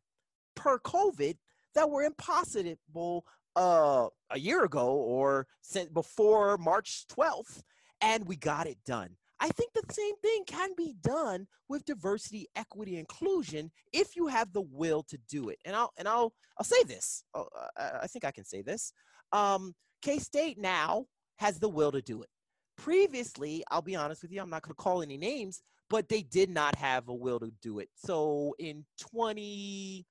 per 0.53 0.80
COVID 0.80 1.38
that 1.75 1.89
were 1.89 2.03
impossible 2.03 3.25
uh, 3.56 4.08
a 4.32 4.38
year 4.38 4.65
ago 4.65 4.88
or 4.88 5.47
since 5.62 5.88
before 5.88 6.58
March 6.58 7.06
12th, 7.08 7.62
and 8.01 8.27
we 8.27 8.36
got 8.36 8.67
it 8.67 8.80
done. 8.86 9.15
I 9.39 9.50
think 9.50 9.71
the 9.73 9.93
same 9.93 10.15
thing 10.17 10.43
can 10.47 10.69
be 10.76 10.95
done 11.02 11.47
with 11.69 11.86
diversity, 11.86 12.47
equity, 12.56 12.97
inclusion 12.97 13.71
if 13.93 14.15
you 14.15 14.28
have 14.28 14.52
the 14.52 14.62
will 14.62 15.04
to 15.04 15.17
do 15.30 15.50
it. 15.50 15.60
And 15.65 15.76
I'll 15.76 15.91
and 15.97 16.08
I'll 16.08 16.34
I'll 16.58 16.65
say 16.65 16.82
this. 16.84 17.23
Oh, 17.34 17.47
I 17.78 18.08
think 18.08 18.26
I 18.26 18.32
can 18.32 18.45
say 18.45 18.62
this. 18.62 18.91
Um, 19.32 19.73
K 20.02 20.19
State 20.19 20.58
now 20.60 21.06
has 21.38 21.60
the 21.60 21.69
will 21.69 21.91
to 21.91 22.02
do 22.02 22.23
it. 22.23 22.30
Previously, 22.78 23.63
I'll 23.69 23.82
be 23.82 23.95
honest 23.95 24.21
with 24.21 24.32
you, 24.32 24.41
I'm 24.41 24.50
not 24.50 24.63
going 24.63 24.76
to 24.76 24.82
call 24.82 25.02
any 25.02 25.17
names, 25.17 25.62
but 25.89 26.10
they 26.10 26.21
did 26.21 26.50
not 26.50 26.76
have 26.76 27.08
a 27.10 27.13
will 27.13 27.39
to 27.39 27.52
do 27.62 27.80
it. 27.80 27.89
So 27.95 28.56
in 28.60 28.86
2017, 29.00 30.06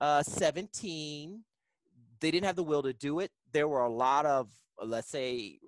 uh, 0.00 0.22
they 2.20 2.30
didn't 2.30 2.46
have 2.46 2.56
the 2.56 2.64
will 2.64 2.82
to 2.82 2.92
do 2.92 3.20
it. 3.20 3.30
There 3.52 3.68
were 3.68 3.82
a 3.82 3.92
lot 3.92 4.26
of, 4.26 4.48
let's 4.84 5.08
say, 5.08 5.58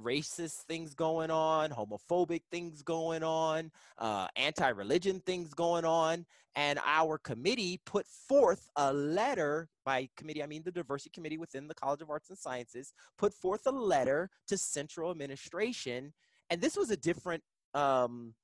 racist 0.00 0.62
things 0.68 0.94
going 0.94 1.30
on, 1.30 1.70
homophobic 1.70 2.42
things 2.50 2.82
going 2.82 3.22
on, 3.22 3.70
uh, 3.98 4.28
anti-religion 4.36 5.20
things 5.20 5.54
going 5.54 5.84
on, 5.84 6.26
and 6.54 6.78
our 6.84 7.18
committee 7.18 7.80
put 7.86 8.06
forth 8.06 8.68
a 8.76 8.92
letter. 8.92 9.68
By 9.84 10.08
committee, 10.16 10.42
I 10.42 10.46
mean 10.46 10.62
the 10.64 10.72
diversity 10.72 11.10
committee 11.14 11.38
within 11.38 11.68
the 11.68 11.74
College 11.74 12.02
of 12.02 12.10
Arts 12.10 12.30
and 12.30 12.38
Sciences 12.38 12.92
put 13.18 13.32
forth 13.32 13.62
a 13.66 13.72
letter 13.72 14.30
to 14.48 14.58
central 14.58 15.10
administration, 15.10 16.12
and 16.50 16.60
this 16.60 16.76
was 16.76 16.90
a 16.90 16.96
different. 16.96 17.42
Um, 17.74 18.34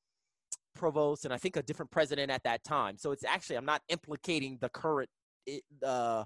provost 0.74 1.24
and 1.24 1.34
I 1.34 1.38
think 1.38 1.56
a 1.56 1.62
different 1.62 1.90
president 1.90 2.30
at 2.30 2.44
that 2.44 2.62
time. 2.62 2.96
So 2.96 3.10
it's 3.10 3.24
actually 3.24 3.56
I'm 3.56 3.64
not 3.64 3.82
implicating 3.88 4.58
the 4.60 4.68
current 4.68 5.10
uh, 5.84 6.22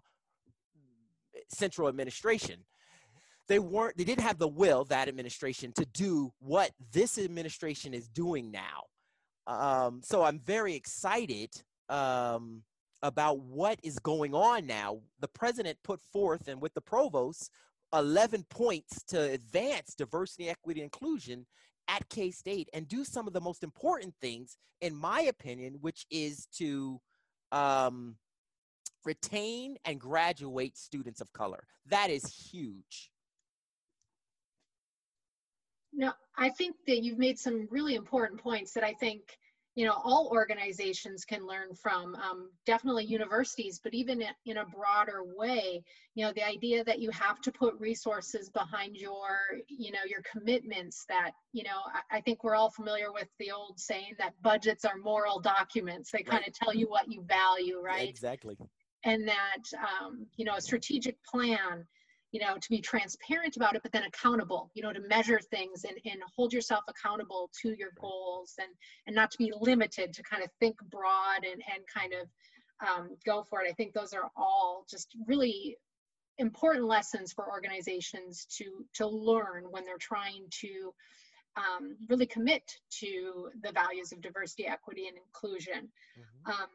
central 1.48 1.88
administration 1.88 2.58
they 3.48 3.58
weren't 3.58 3.96
they 3.96 4.04
didn't 4.04 4.24
have 4.24 4.38
the 4.38 4.48
will 4.48 4.84
that 4.84 5.08
administration 5.08 5.72
to 5.72 5.84
do 5.86 6.32
what 6.38 6.70
this 6.92 7.18
administration 7.18 7.94
is 7.94 8.08
doing 8.08 8.50
now. 8.50 8.84
Um, 9.46 10.00
so 10.02 10.22
i'm 10.22 10.38
very 10.38 10.74
excited 10.74 11.50
um, 11.88 12.62
about 13.02 13.40
what 13.40 13.78
is 13.82 13.98
going 13.98 14.34
on 14.34 14.66
now. 14.66 15.00
The 15.20 15.28
president 15.28 15.78
put 15.82 16.00
forth 16.00 16.48
and 16.48 16.60
with 16.60 16.74
the 16.74 16.80
provost 16.80 17.50
11 17.92 18.46
points 18.48 19.02
to 19.08 19.20
advance 19.20 19.94
diversity 19.94 20.48
equity 20.48 20.82
inclusion 20.82 21.46
at 21.88 22.08
k-state 22.08 22.68
and 22.72 22.88
do 22.88 23.04
some 23.04 23.26
of 23.26 23.32
the 23.32 23.40
most 23.40 23.64
important 23.64 24.14
things 24.20 24.56
in 24.80 24.94
my 24.94 25.22
opinion 25.22 25.76
which 25.80 26.06
is 26.10 26.46
to 26.56 27.00
um, 27.50 28.16
retain 29.04 29.76
and 29.84 30.00
graduate 30.00 30.78
students 30.78 31.20
of 31.20 31.32
color. 31.32 31.66
That 31.86 32.08
is 32.08 32.24
huge 32.24 33.11
no, 35.92 36.12
I 36.36 36.48
think 36.50 36.76
that 36.86 37.02
you've 37.02 37.18
made 37.18 37.38
some 37.38 37.68
really 37.70 37.94
important 37.94 38.40
points 38.40 38.72
that 38.72 38.84
I 38.84 38.94
think 38.94 39.38
you 39.74 39.86
know 39.86 39.94
all 40.04 40.28
organizations 40.30 41.24
can 41.24 41.46
learn 41.46 41.74
from 41.74 42.14
um, 42.16 42.50
definitely 42.66 43.04
universities 43.04 43.80
but 43.82 43.94
even 43.94 44.22
in 44.44 44.58
a 44.58 44.66
broader 44.66 45.22
way 45.24 45.82
you 46.14 46.24
know 46.24 46.32
the 46.34 46.46
idea 46.46 46.84
that 46.84 46.98
you 46.98 47.10
have 47.10 47.40
to 47.40 47.50
put 47.50 47.74
resources 47.78 48.50
behind 48.50 48.96
your 48.96 49.38
you 49.68 49.90
know 49.90 50.00
your 50.06 50.20
commitments 50.30 51.04
that 51.08 51.32
you 51.52 51.62
know 51.62 51.80
i, 51.86 52.18
I 52.18 52.20
think 52.20 52.44
we're 52.44 52.54
all 52.54 52.70
familiar 52.70 53.12
with 53.12 53.28
the 53.38 53.50
old 53.50 53.80
saying 53.80 54.14
that 54.18 54.34
budgets 54.42 54.84
are 54.84 54.96
moral 54.96 55.40
documents. 55.40 56.10
They 56.10 56.22
kind 56.22 56.44
of 56.46 56.52
tell 56.52 56.74
you 56.74 56.86
what 56.88 57.10
you 57.10 57.22
value 57.22 57.80
right? 57.82 58.08
Exactly. 58.08 58.56
And 59.04 59.26
that 59.26 59.62
um, 59.78 60.26
you 60.36 60.44
know 60.44 60.54
a 60.56 60.60
strategic 60.60 61.16
plan 61.24 61.86
you 62.32 62.40
know 62.40 62.56
to 62.56 62.70
be 62.70 62.80
transparent 62.80 63.56
about 63.56 63.76
it 63.76 63.82
but 63.82 63.92
then 63.92 64.04
accountable 64.04 64.70
you 64.74 64.82
know 64.82 64.92
to 64.92 65.00
measure 65.08 65.38
things 65.50 65.84
and, 65.84 65.96
and 66.04 66.20
hold 66.34 66.52
yourself 66.52 66.82
accountable 66.88 67.50
to 67.60 67.76
your 67.78 67.90
goals 68.00 68.54
and 68.58 68.70
and 69.06 69.14
not 69.14 69.30
to 69.30 69.38
be 69.38 69.52
limited 69.60 70.12
to 70.12 70.22
kind 70.22 70.42
of 70.42 70.50
think 70.58 70.76
broad 70.90 71.44
and 71.44 71.62
and 71.72 71.84
kind 71.94 72.12
of 72.14 72.28
um, 72.82 73.16
go 73.24 73.44
for 73.48 73.62
it. 73.62 73.70
I 73.70 73.72
think 73.72 73.92
those 73.92 74.12
are 74.12 74.30
all 74.36 74.84
just 74.90 75.08
really 75.26 75.76
important 76.38 76.86
lessons 76.86 77.32
for 77.32 77.50
organizations 77.50 78.46
to 78.56 78.84
to 78.94 79.06
learn 79.06 79.64
when 79.70 79.84
they're 79.84 79.98
trying 79.98 80.46
to 80.60 80.92
um, 81.56 81.96
really 82.08 82.26
commit 82.26 82.62
to 83.00 83.50
the 83.62 83.72
values 83.72 84.12
of 84.12 84.22
diversity 84.22 84.66
equity 84.66 85.08
and 85.08 85.16
inclusion. 85.16 85.90
Mm-hmm. 86.18 86.50
um, 86.50 86.68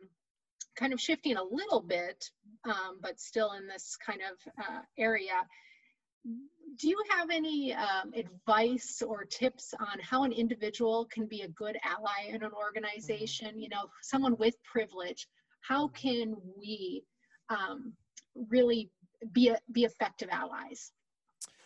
kind 0.77 0.93
of 0.93 0.99
shifting 0.99 1.37
a 1.37 1.43
little 1.43 1.81
bit, 1.81 2.29
um, 2.65 2.99
but 3.01 3.19
still 3.19 3.53
in 3.53 3.67
this 3.67 3.97
kind 4.05 4.21
of 4.21 4.53
uh, 4.63 4.81
area. 4.97 5.45
Do 6.77 6.89
you 6.89 7.01
have 7.09 7.29
any 7.31 7.73
um, 7.73 8.13
advice 8.13 9.01
or 9.01 9.23
tips 9.23 9.73
on 9.79 9.99
how 10.01 10.23
an 10.23 10.31
individual 10.31 11.07
can 11.11 11.25
be 11.25 11.41
a 11.41 11.47
good 11.49 11.77
ally 11.83 12.29
in 12.29 12.43
an 12.43 12.51
organization? 12.51 13.59
You 13.59 13.69
know, 13.69 13.85
someone 14.01 14.35
with 14.37 14.55
privilege. 14.63 15.27
How 15.61 15.87
can 15.89 16.35
we 16.57 17.03
um, 17.49 17.93
really 18.49 18.91
be 19.31 19.49
a, 19.49 19.57
be 19.71 19.85
effective 19.85 20.29
allies? 20.31 20.91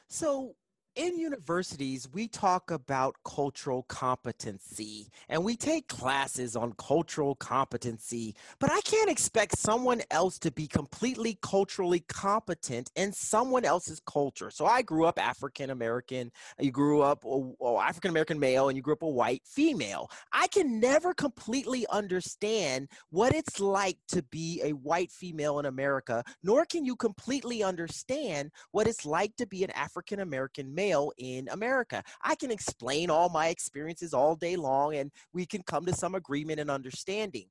So 0.07 0.55
in 0.95 1.17
universities, 1.17 2.07
we 2.11 2.27
talk 2.27 2.69
about 2.69 3.15
cultural 3.23 3.83
competency 3.83 5.07
and 5.29 5.43
we 5.43 5.55
take 5.55 5.87
classes 5.87 6.55
on 6.55 6.73
cultural 6.73 7.35
competency, 7.35 8.35
but 8.59 8.71
I 8.71 8.81
can't 8.81 9.09
expect 9.09 9.57
someone 9.57 10.01
else 10.11 10.37
to 10.39 10.51
be 10.51 10.67
completely 10.67 11.37
culturally 11.41 12.01
competent 12.01 12.91
in 12.95 13.13
someone 13.13 13.63
else's 13.63 14.01
culture. 14.05 14.51
So 14.51 14.65
I 14.65 14.81
grew 14.81 15.05
up 15.05 15.17
African 15.17 15.69
American, 15.69 16.31
you 16.59 16.71
grew 16.71 17.01
up 17.01 17.23
oh, 17.25 17.79
African 17.79 18.09
American 18.11 18.39
male, 18.39 18.67
and 18.67 18.75
you 18.75 18.81
grew 18.81 18.93
up 18.93 19.03
a 19.03 19.09
white 19.09 19.43
female. 19.45 20.09
I 20.33 20.47
can 20.47 20.79
never 20.79 21.13
completely 21.13 21.85
understand 21.89 22.89
what 23.11 23.33
it's 23.33 23.59
like 23.59 23.97
to 24.09 24.23
be 24.23 24.61
a 24.63 24.71
white 24.71 25.11
female 25.11 25.59
in 25.59 25.65
America, 25.65 26.23
nor 26.43 26.65
can 26.65 26.83
you 26.83 26.97
completely 26.97 27.63
understand 27.63 28.51
what 28.71 28.87
it's 28.87 29.05
like 29.05 29.35
to 29.37 29.47
be 29.47 29.63
an 29.63 29.71
African 29.71 30.19
American 30.19 30.73
male 30.73 30.80
male 30.81 31.11
in 31.17 31.47
America. 31.49 32.03
I 32.23 32.35
can 32.35 32.51
explain 32.51 33.09
all 33.09 33.29
my 33.29 33.47
experiences 33.49 34.13
all 34.13 34.35
day 34.35 34.55
long 34.55 34.95
and 34.95 35.11
we 35.33 35.45
can 35.45 35.61
come 35.63 35.85
to 35.85 35.93
some 35.93 36.15
agreement 36.15 36.59
and 36.59 36.71
understanding. 36.71 37.47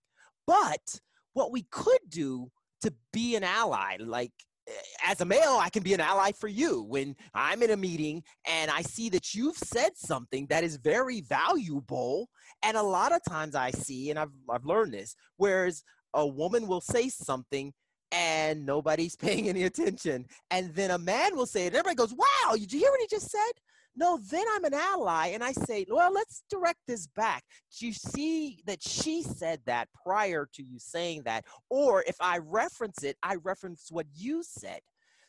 But 0.47 1.01
what 1.35 1.53
we 1.53 1.63
could 1.71 2.05
do 2.09 2.51
to 2.83 2.93
be 3.13 3.37
an 3.37 3.45
ally, 3.45 3.97
like 4.01 4.33
eh, 4.69 4.73
as 5.07 5.21
a 5.21 5.25
male, 5.25 5.59
I 5.61 5.71
can 5.71 5.85
be 5.85 5.95
an 5.95 6.01
ally 6.01 6.33
for 6.33 6.49
you 6.49 6.83
when 6.89 7.15
I'm 7.35 7.63
in 7.63 7.71
a 7.71 7.77
meeting 7.77 8.23
and 8.49 8.71
I 8.71 8.83
see 8.83 9.09
that 9.11 9.35
you've 9.35 9.59
said 9.59 9.93
something 9.95 10.47
that 10.49 10.65
is 10.65 10.77
very 10.77 11.21
valuable. 11.21 12.29
And 12.65 12.77
a 12.77 12.83
lot 12.83 13.13
of 13.13 13.21
times 13.29 13.55
I 13.55 13.71
see, 13.71 14.11
and 14.11 14.19
I've, 14.19 14.35
I've 14.49 14.65
learned 14.65 14.93
this, 14.93 15.15
whereas 15.37 15.85
a 16.15 16.27
woman 16.27 16.67
will 16.67 16.81
say 16.81 17.09
something 17.09 17.73
and 18.13 18.65
nobody's 18.65 19.17
paying 19.25 19.49
any 19.49 19.65
attention. 19.65 20.27
And 20.51 20.75
then 20.75 20.91
a 20.91 20.99
man 20.99 21.37
will 21.37 21.47
say 21.47 21.65
it, 21.65 21.69
and 21.69 21.77
everybody 21.77 21.97
goes, 21.97 22.15
Wow, 22.15 22.55
did 22.55 22.73
you 22.73 22.81
hear 22.81 22.91
what 22.91 23.01
he 23.01 23.07
just 23.09 23.31
said? 23.31 23.53
No, 23.97 24.19
then 24.31 24.45
I'm 24.55 24.65
an 24.65 24.75
ally 24.75 25.29
and 25.29 25.43
I 25.43 25.53
say, 25.53 25.85
Well, 25.89 26.13
let's 26.13 26.43
direct 26.49 26.79
this 26.87 27.07
back. 27.09 27.43
Do 27.79 27.87
you 27.87 27.93
see 27.93 28.63
that 28.67 28.83
she 28.83 29.23
said 29.23 29.61
that 29.67 29.89
prior 30.05 30.49
to 30.55 30.63
you 30.63 30.79
saying 30.79 31.23
that? 31.25 31.45
Or 31.69 32.05
if 32.07 32.17
I 32.21 32.39
reference 32.39 33.03
it, 33.03 33.17
I 33.23 33.37
reference 33.43 33.89
what 33.91 34.07
you 34.15 34.43
said. 34.43 34.81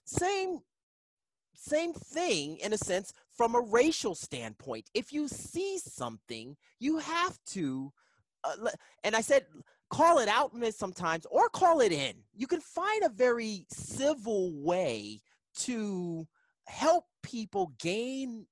Same 0.06 0.60
same 1.54 1.94
thing 1.94 2.58
in 2.58 2.74
a 2.74 2.78
sense 2.78 3.14
from 3.38 3.54
a 3.54 3.62
racial 3.62 4.16
standpoint. 4.16 4.90
If 4.96 5.14
you 5.14 5.28
see 5.28 5.78
something, 5.78 6.56
you 6.80 6.98
have 6.98 7.38
to 7.48 7.92
uh, 8.44 8.70
and 9.04 9.16
I 9.16 9.22
said 9.22 9.46
call 9.92 10.20
it 10.20 10.30
out 10.30 10.56
miss 10.56 10.78
sometimes 10.78 11.26
or 11.30 11.50
call 11.50 11.82
it 11.82 11.92
in. 11.92 12.14
You 12.34 12.48
can 12.48 12.62
find 12.62 13.04
a 13.04 13.10
very 13.10 13.66
civil 13.70 14.52
way 14.54 15.22
to 15.60 16.28
help 16.66 17.06
people 17.22 17.74
gain 17.80 18.48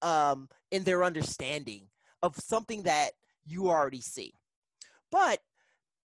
um, 0.00 0.48
in 0.70 0.84
their 0.84 1.04
understanding 1.04 1.88
of 2.22 2.36
something 2.36 2.84
that 2.84 3.10
you 3.44 3.68
already 3.68 4.00
see. 4.00 4.32
But 5.10 5.40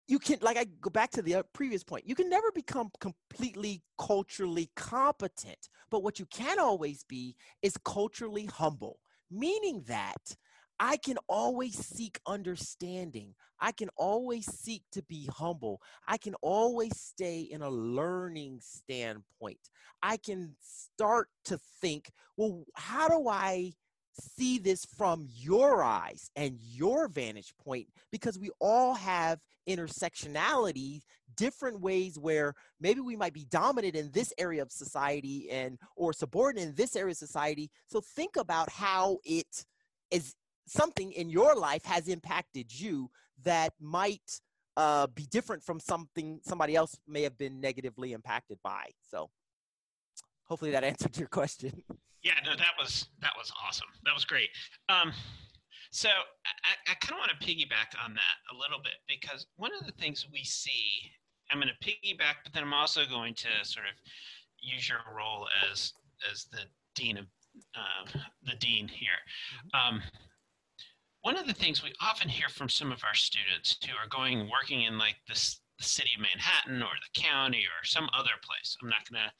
you 0.07 0.19
can 0.19 0.37
like 0.41 0.57
i 0.57 0.65
go 0.81 0.89
back 0.89 1.09
to 1.09 1.21
the 1.21 1.35
uh, 1.35 1.43
previous 1.53 1.81
point 1.81 2.05
you 2.05 2.13
can 2.13 2.29
never 2.29 2.51
become 2.53 2.91
completely 2.99 3.81
culturally 3.97 4.69
competent 4.75 5.69
but 5.89 6.03
what 6.03 6.19
you 6.19 6.25
can 6.25 6.59
always 6.59 7.05
be 7.05 7.35
is 7.61 7.77
culturally 7.85 8.45
humble 8.45 8.99
meaning 9.31 9.81
that 9.87 10.35
i 10.79 10.97
can 10.97 11.17
always 11.27 11.77
seek 11.77 12.19
understanding. 12.25 13.33
I 13.59 13.71
can 13.71 13.89
always 13.95 14.45
seek 14.45 14.83
to 14.91 15.01
be 15.03 15.29
humble. 15.31 15.79
I 16.05 16.17
can 16.17 16.35
always 16.41 16.99
stay 16.99 17.41
in 17.41 17.61
a 17.61 17.69
learning 17.69 18.59
standpoint. 18.61 19.59
I 20.01 20.17
can 20.17 20.55
start 20.59 21.29
to 21.45 21.57
think 21.79 22.11
well 22.35 22.65
how 22.75 23.07
do 23.07 23.29
i 23.29 23.73
see 24.19 24.59
this 24.59 24.85
from 24.85 25.27
your 25.31 25.83
eyes 25.83 26.29
and 26.35 26.59
your 26.59 27.07
vantage 27.07 27.53
point? 27.63 27.87
Because 28.11 28.37
we 28.37 28.51
all 28.59 28.93
have 28.93 29.39
intersectionality 29.67 31.01
different 31.35 31.79
ways 31.81 32.19
where 32.19 32.53
maybe 32.79 32.99
we 32.99 33.15
might 33.15 33.33
be 33.33 33.45
dominant 33.49 33.95
in 33.95 34.11
this 34.11 34.31
area 34.37 34.61
of 34.61 34.71
society 34.71 35.49
and 35.49 35.79
or 35.95 36.13
subordinate 36.13 36.69
in 36.69 36.75
this 36.75 36.95
area 36.95 37.11
of 37.11 37.17
society. 37.17 37.71
So 37.87 38.01
think 38.01 38.35
about 38.35 38.69
how 38.69 39.17
it 39.23 39.65
is 40.11 40.35
something 40.65 41.11
in 41.11 41.29
your 41.29 41.55
life 41.55 41.83
has 41.85 42.07
impacted 42.07 42.71
you 42.71 43.09
that 43.43 43.73
might 43.79 44.39
uh, 44.77 45.07
be 45.07 45.25
different 45.29 45.63
from 45.63 45.79
something 45.79 46.39
somebody 46.43 46.75
else 46.75 46.97
may 47.07 47.21
have 47.21 47.37
been 47.37 47.61
negatively 47.61 48.13
impacted 48.13 48.57
by 48.63 48.85
so 49.01 49.29
hopefully 50.45 50.71
that 50.71 50.83
answered 50.91 51.17
your 51.17 51.27
question 51.27 51.83
yeah, 52.23 52.39
no, 52.45 52.55
that 52.55 52.71
was 52.79 53.07
that 53.21 53.33
was 53.37 53.51
awesome. 53.67 53.87
That 54.05 54.13
was 54.13 54.23
great. 54.23 54.49
Um, 54.87 55.11
so 55.91 56.07
I, 56.09 56.91
I 56.91 56.95
kind 56.95 57.19
of 57.21 57.27
want 57.27 57.31
to 57.39 57.45
piggyback 57.45 57.93
on 58.03 58.13
that 58.13 58.37
a 58.51 58.55
little 58.57 58.81
bit 58.81 59.03
because 59.07 59.45
one 59.57 59.71
of 59.79 59.85
the 59.85 59.91
things 59.91 60.25
we 60.31 60.43
see, 60.43 61.11
I'm 61.51 61.59
going 61.59 61.69
to 61.69 61.87
piggyback, 61.87 62.41
but 62.43 62.53
then 62.53 62.63
I'm 62.63 62.73
also 62.73 63.01
going 63.05 63.35
to 63.35 63.49
sort 63.63 63.85
of 63.85 63.93
use 64.59 64.89
your 64.89 64.99
role 65.15 65.47
as 65.69 65.93
as 66.31 66.45
the 66.45 66.61
dean 66.95 67.17
of 67.17 67.25
uh, 67.75 68.19
the 68.43 68.55
dean 68.55 68.87
here. 68.87 69.19
Mm-hmm. 69.75 69.95
Um, 69.95 70.01
one 71.23 71.37
of 71.37 71.47
the 71.47 71.53
things 71.53 71.81
we 71.81 71.93
often 72.01 72.29
hear 72.29 72.49
from 72.49 72.69
some 72.69 72.91
of 72.91 73.03
our 73.03 73.15
students 73.15 73.77
who 73.83 73.95
are 73.95 74.07
going 74.09 74.49
working 74.49 74.83
in 74.83 74.97
like 74.97 75.15
this 75.27 75.59
the 75.79 75.83
city 75.83 76.11
of 76.15 76.21
Manhattan 76.21 76.83
or 76.83 76.93
the 77.01 77.19
county 77.19 77.65
or 77.65 77.83
some 77.83 78.07
other 78.13 78.37
place. 78.43 78.77
I'm 78.81 78.89
not 78.89 79.09
going 79.09 79.23
to 79.23 79.31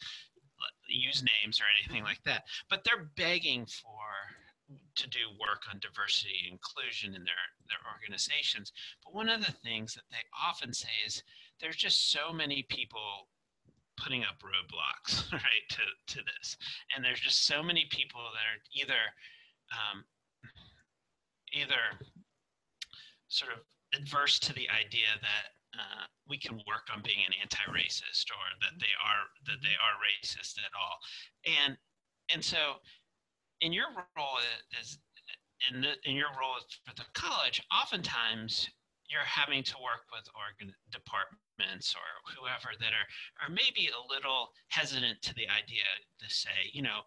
use 0.88 1.24
names 1.43 1.60
or 1.60 1.65
anything 1.78 2.04
like 2.04 2.24
that, 2.26 2.43
but 2.69 2.84
they're 2.84 3.12
begging 3.15 3.65
for 3.65 4.02
to 4.96 5.10
do 5.10 5.19
work 5.39 5.63
on 5.69 5.80
diversity 5.80 6.34
and 6.48 6.54
inclusion 6.54 7.13
in 7.13 7.24
their, 7.24 7.43
their 7.67 7.84
organizations. 7.93 8.72
But 9.04 9.13
one 9.13 9.30
of 9.30 9.46
the 9.46 9.52
things 9.52 9.93
that 9.93 10.10
they 10.10 10.24
often 10.34 10.74
say 10.74 10.89
is 11.06 11.22
there's 11.62 11.76
just 11.76 12.12
so 12.12 12.34
many 12.34 12.65
people 12.69 13.28
putting 13.98 14.24
up 14.24 14.41
roadblocks, 14.41 15.32
right, 15.32 15.65
to, 15.69 16.15
to 16.15 16.19
this. 16.24 16.58
And 16.96 17.06
there's 17.06 17.19
just 17.19 17.46
so 17.46 17.62
many 17.62 17.86
people 17.89 18.22
that 18.34 18.48
are 18.50 18.62
either 18.74 19.02
um, 19.72 20.04
either 21.53 21.97
sort 23.27 23.53
of 23.53 23.59
adverse 23.93 24.39
to 24.39 24.53
the 24.53 24.67
idea 24.69 25.09
that 25.21 25.53
uh, 25.73 26.05
we 26.29 26.37
can 26.37 26.55
work 26.69 26.85
on 26.93 27.01
being 27.01 27.25
an 27.25 27.33
anti-racist 27.41 28.29
or 28.29 28.45
that 28.61 28.77
they 28.79 28.93
are 29.01 29.25
that 29.45 29.61
they 29.61 29.73
are 29.81 29.97
racist 30.01 30.57
at 30.57 30.73
all. 30.77 30.97
And 31.45 31.77
and 32.33 32.43
so 32.43 32.77
in 33.61 33.73
your 33.73 33.89
role 34.17 34.37
as 34.79 34.97
in, 35.71 35.81
the, 35.81 35.93
in 36.03 36.15
your 36.15 36.29
role 36.39 36.59
for 36.85 36.93
the 36.95 37.07
college 37.13 37.61
oftentimes 37.71 38.69
you're 39.09 39.25
having 39.25 39.63
to 39.63 39.75
work 39.81 40.03
with 40.11 40.27
organ 40.35 40.73
departments 40.91 41.95
or 41.95 42.07
whoever 42.35 42.75
that 42.79 42.93
are 42.93 43.07
are 43.41 43.49
maybe 43.49 43.89
a 43.89 44.13
little 44.13 44.49
hesitant 44.69 45.21
to 45.21 45.33
the 45.35 45.47
idea 45.49 45.87
to 46.19 46.27
say 46.29 46.69
you 46.71 46.81
know 46.81 47.01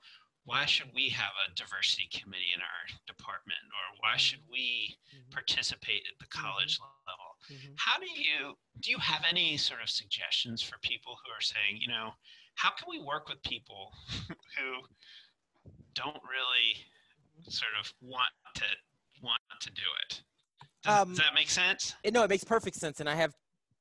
why 0.47 0.65
should 0.65 0.87
we 0.95 1.09
have 1.11 1.35
a 1.43 1.55
diversity 1.55 2.09
committee 2.15 2.55
in 2.55 2.63
our 2.63 2.83
department 3.07 3.59
or 3.75 3.99
why 4.01 4.11
mm-hmm. 4.11 4.19
should 4.19 4.45
we 4.51 4.97
mm-hmm. 5.11 5.31
participate 5.35 6.07
at 6.07 6.19
the 6.19 6.31
college 6.31 6.79
mm-hmm. 6.79 7.03
level 7.05 7.31
mm-hmm. 7.51 7.75
how 7.77 7.99
do 7.99 8.07
you 8.07 8.55
do 8.81 8.91
you 8.91 8.99
have 8.99 9.23
any 9.29 9.59
sort 9.59 9.83
of 9.83 9.91
suggestions 9.91 10.63
for 10.63 10.79
people 10.81 11.19
who 11.21 11.31
are 11.31 11.43
saying 11.43 11.77
you 11.79 11.89
know 11.89 12.11
how 12.55 12.71
can 12.71 12.87
we 12.89 13.03
work 13.03 13.29
with 13.29 13.43
people 13.43 13.93
who 14.57 14.81
don't 15.95 16.23
really 16.25 16.71
sort 17.51 17.75
of 17.79 17.93
want 18.01 18.33
to 18.55 18.65
want 19.23 19.43
to 19.61 19.71
do 19.71 19.89
it 20.09 20.23
does, 20.83 21.03
um, 21.03 21.09
does 21.11 21.19
that 21.19 21.35
make 21.35 21.51
sense 21.51 21.95
no 22.13 22.23
it 22.23 22.31
makes 22.31 22.45
perfect 22.45 22.77
sense 22.77 23.01
and 23.01 23.09
i 23.09 23.15
have 23.15 23.35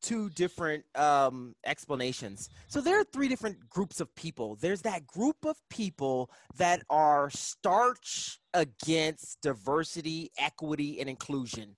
two 0.06 0.30
different 0.30 0.84
um, 0.96 1.56
explanations. 1.66 2.50
So 2.68 2.80
there 2.80 3.00
are 3.00 3.04
three 3.06 3.28
different 3.28 3.58
groups 3.70 4.00
of 4.00 4.14
people. 4.16 4.56
There's 4.62 4.84
that 4.84 5.08
group 5.08 5.38
of 5.46 5.58
people 5.70 6.30
that 6.58 6.84
are 6.92 7.32
starch 7.32 8.40
against 8.54 9.42
diversity, 9.42 10.32
equity, 10.38 11.00
and 11.00 11.10
inclusion. 11.10 11.76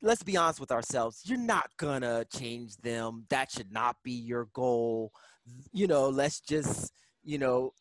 Let's 0.00 0.22
be 0.22 0.36
honest 0.36 0.60
with 0.60 0.72
ourselves. 0.72 1.22
You're 1.26 1.38
not 1.38 1.68
gonna 1.76 2.24
change 2.34 2.76
them. 2.78 3.26
That 3.28 3.50
should 3.50 3.70
not 3.70 3.96
be 4.02 4.12
your 4.12 4.48
goal. 4.54 5.12
You 5.72 5.88
know, 5.88 6.08
let's 6.08 6.40
just 6.40 6.92
you 7.24 7.38
know, 7.38 7.72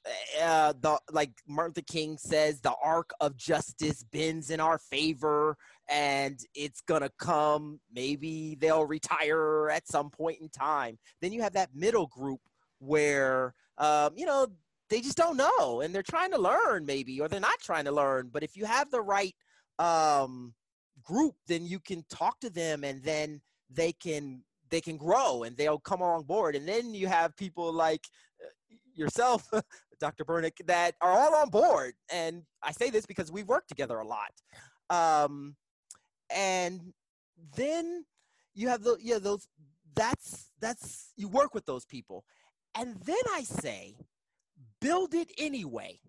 uh, 0.42 0.74
the 0.80 1.00
like 1.12 1.32
Martin 1.48 1.74
Luther 1.76 1.86
King 1.92 2.18
says, 2.18 2.62
the 2.62 2.74
arc 2.84 3.12
of 3.20 3.36
justice 3.38 4.04
bends 4.04 4.52
in 4.52 4.60
our 4.60 4.78
favor, 4.78 5.58
and 5.92 6.40
it's 6.56 6.82
gonna 6.82 7.12
come. 7.20 7.80
Maybe 7.94 8.58
they'll 8.60 8.86
retire 8.86 9.70
at 9.70 9.88
some 9.88 10.10
point 10.10 10.40
in 10.42 10.50
time. 10.50 10.98
Then 11.22 11.34
you 11.34 11.42
have 11.42 11.54
that 11.54 11.70
middle 11.76 12.08
group 12.08 12.40
where, 12.80 13.54
um, 13.78 14.14
you 14.16 14.26
know, 14.26 14.48
they 14.90 15.02
just 15.02 15.18
don't 15.18 15.38
know, 15.38 15.82
and 15.82 15.94
they're 15.94 16.04
trying 16.04 16.32
to 16.32 16.38
learn, 16.38 16.86
maybe, 16.86 17.20
or 17.22 17.28
they're 17.28 17.40
not 17.40 17.60
trying 17.62 17.86
to 17.86 17.92
learn. 17.92 18.30
But 18.32 18.44
if 18.44 18.58
you 18.58 18.66
have 18.66 18.90
the 18.92 19.02
right 19.02 19.36
um, 19.80 20.54
group, 21.04 21.36
then 21.48 21.66
you 21.66 21.80
can 21.80 22.04
talk 22.10 22.40
to 22.42 22.50
them, 22.50 22.84
and 22.84 23.04
then 23.04 23.42
they 23.70 23.94
can 23.94 24.44
they 24.72 24.82
can 24.82 24.98
grow 24.98 25.44
and 25.44 25.56
they'll 25.56 25.80
come 25.80 26.02
on 26.02 26.24
board. 26.24 26.56
And 26.56 26.68
then 26.68 26.94
you 26.94 27.08
have 27.08 27.36
people 27.36 27.72
like 27.72 28.08
yourself, 28.96 29.48
Dr. 30.00 30.26
Bernick, 30.26 30.66
that 30.66 30.96
are 31.02 31.12
all 31.12 31.36
on 31.36 31.50
board. 31.50 31.94
And 32.12 32.44
I 32.64 32.72
say 32.72 32.90
this 32.90 33.06
because 33.06 33.32
we 33.32 33.44
work 33.44 33.68
together 33.68 34.00
a 34.00 34.08
lot. 34.08 34.32
Um, 34.90 35.56
and 36.36 36.94
then 37.56 38.06
you 38.54 38.68
have 38.68 38.84
the 38.84 38.98
yeah 39.02 39.20
those 39.20 39.48
that's 39.96 40.50
that's 40.60 41.12
you 41.16 41.28
work 41.28 41.54
with 41.54 41.66
those 41.66 41.86
people 41.86 42.24
and 42.76 42.96
then 43.06 43.24
i 43.34 43.44
say 43.44 43.96
build 44.80 45.14
it 45.14 45.32
anyway 45.38 46.00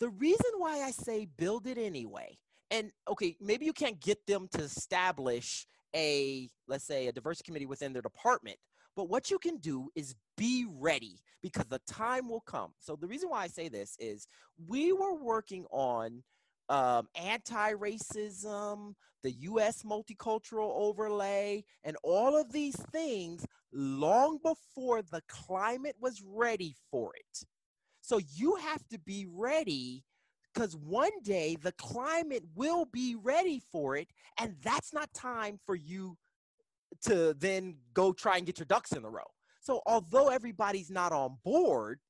the 0.00 0.08
reason 0.08 0.52
why 0.58 0.80
i 0.82 0.90
say 0.90 1.26
build 1.36 1.66
it 1.66 1.78
anyway 1.78 2.36
and 2.70 2.90
okay 3.08 3.36
maybe 3.40 3.64
you 3.64 3.72
can't 3.72 4.00
get 4.00 4.18
them 4.26 4.48
to 4.50 4.62
establish 4.62 5.66
a 5.94 6.48
let's 6.66 6.84
say 6.84 7.06
a 7.06 7.12
diversity 7.12 7.46
committee 7.46 7.66
within 7.66 7.92
their 7.92 8.02
department 8.02 8.58
but 8.98 9.08
what 9.08 9.30
you 9.30 9.38
can 9.38 9.58
do 9.58 9.88
is 9.94 10.16
be 10.36 10.66
ready 10.68 11.20
because 11.40 11.66
the 11.66 11.80
time 11.86 12.28
will 12.28 12.40
come. 12.40 12.72
So 12.80 12.96
the 12.96 13.06
reason 13.06 13.30
why 13.30 13.44
I 13.44 13.46
say 13.46 13.68
this 13.68 13.96
is 14.00 14.26
we 14.66 14.92
were 14.92 15.14
working 15.14 15.66
on 15.70 16.24
um, 16.68 17.08
anti-racism, 17.14 18.94
the 19.22 19.32
U.S. 19.32 19.82
multicultural 19.82 20.72
overlay, 20.74 21.64
and 21.84 21.96
all 22.02 22.40
of 22.40 22.52
these 22.52 22.76
things 22.92 23.46
long 23.72 24.38
before 24.42 25.02
the 25.02 25.22
climate 25.28 25.96
was 26.00 26.22
ready 26.24 26.74
for 26.90 27.12
it. 27.16 27.46
So 28.00 28.20
you 28.34 28.56
have 28.56 28.86
to 28.88 28.98
be 28.98 29.26
ready 29.30 30.04
because 30.54 30.76
one 30.76 31.10
day 31.22 31.56
the 31.60 31.72
climate 31.72 32.42
will 32.54 32.86
be 32.86 33.16
ready 33.16 33.62
for 33.70 33.96
it, 33.96 34.08
and 34.38 34.56
that's 34.62 34.92
not 34.92 35.12
time 35.12 35.58
for 35.66 35.74
you 35.74 36.16
to 37.02 37.34
then 37.38 37.76
go 37.94 38.12
try 38.12 38.36
and 38.36 38.46
get 38.46 38.58
your 38.58 38.66
ducks 38.66 38.92
in 38.92 39.04
a 39.04 39.10
row. 39.10 39.22
So 39.60 39.82
although 39.86 40.28
everybody's 40.28 40.90
not 40.90 41.12
on 41.12 41.36
board, 41.44 42.00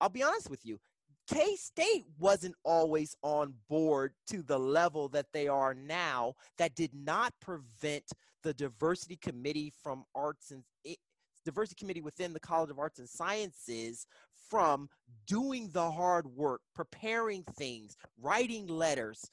I'll 0.00 0.08
be 0.10 0.22
honest 0.22 0.50
with 0.50 0.64
you, 0.64 0.78
K 1.26 1.56
State 1.56 2.06
wasn't 2.18 2.54
always 2.64 3.16
on 3.22 3.54
board 3.68 4.12
to 4.28 4.42
the 4.42 4.58
level 4.58 5.08
that 5.08 5.26
they 5.32 5.48
are 5.48 5.74
now. 5.74 6.34
That 6.58 6.74
did 6.74 6.92
not 6.94 7.32
prevent 7.40 8.04
the 8.42 8.54
diversity 8.54 9.16
committee 9.16 9.72
from 9.82 10.04
arts 10.14 10.50
and 10.52 10.62
it, 10.84 10.98
diversity 11.44 11.76
committee 11.78 12.02
within 12.02 12.32
the 12.32 12.40
College 12.40 12.70
of 12.70 12.78
Arts 12.78 12.98
and 12.98 13.08
Sciences 13.08 14.06
from 14.48 14.88
doing 15.26 15.70
the 15.72 15.90
hard 15.90 16.26
work, 16.26 16.60
preparing 16.74 17.42
things, 17.56 17.96
writing 18.20 18.66
letters, 18.66 19.28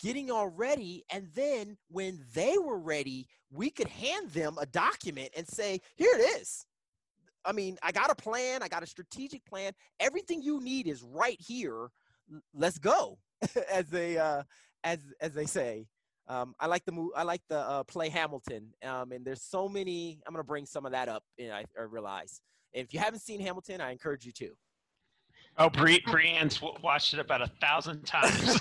getting 0.00 0.30
all 0.30 0.48
ready. 0.48 1.04
And 1.10 1.28
then 1.34 1.76
when 1.90 2.24
they 2.34 2.56
were 2.58 2.78
ready, 2.78 3.28
we 3.50 3.70
could 3.70 3.88
hand 3.88 4.30
them 4.30 4.56
a 4.58 4.66
document 4.66 5.30
and 5.36 5.46
say, 5.46 5.80
here 5.96 6.12
it 6.14 6.40
is. 6.40 6.64
I 7.46 7.52
mean, 7.52 7.78
I 7.82 7.92
got 7.92 8.10
a 8.10 8.14
plan, 8.14 8.62
I 8.62 8.68
got 8.68 8.82
a 8.82 8.86
strategic 8.86 9.44
plan. 9.46 9.72
Everything 10.00 10.42
you 10.42 10.60
need 10.60 10.86
is 10.86 11.02
right 11.02 11.38
here. 11.40 11.88
Let's 12.54 12.78
go, 12.78 13.18
as 13.72 13.88
they 13.88 14.18
uh, 14.18 14.42
as 14.84 14.98
as 15.20 15.32
they 15.32 15.46
say. 15.46 15.86
um, 16.28 16.54
I 16.58 16.66
like 16.66 16.84
the 16.84 16.92
move. 16.92 17.10
I 17.16 17.22
like 17.22 17.42
the 17.48 17.58
uh, 17.58 17.84
play 17.84 18.08
Hamilton, 18.08 18.72
um, 18.84 19.12
and 19.12 19.24
there's 19.24 19.42
so 19.42 19.68
many. 19.68 20.20
I'm 20.26 20.34
gonna 20.34 20.44
bring 20.44 20.66
some 20.66 20.84
of 20.86 20.92
that 20.92 21.08
up. 21.08 21.22
And 21.38 21.52
I, 21.52 21.64
I 21.78 21.82
realize. 21.82 22.40
And 22.74 22.84
if 22.84 22.92
you 22.92 23.00
haven't 23.00 23.20
seen 23.20 23.40
Hamilton, 23.40 23.80
I 23.80 23.92
encourage 23.92 24.26
you 24.26 24.32
to. 24.32 24.50
Oh, 25.58 25.70
Bree, 25.70 26.02
Brienne's 26.06 26.60
watched 26.82 27.14
it 27.14 27.20
about 27.20 27.40
a 27.40 27.50
thousand 27.60 28.04
times. 28.04 28.60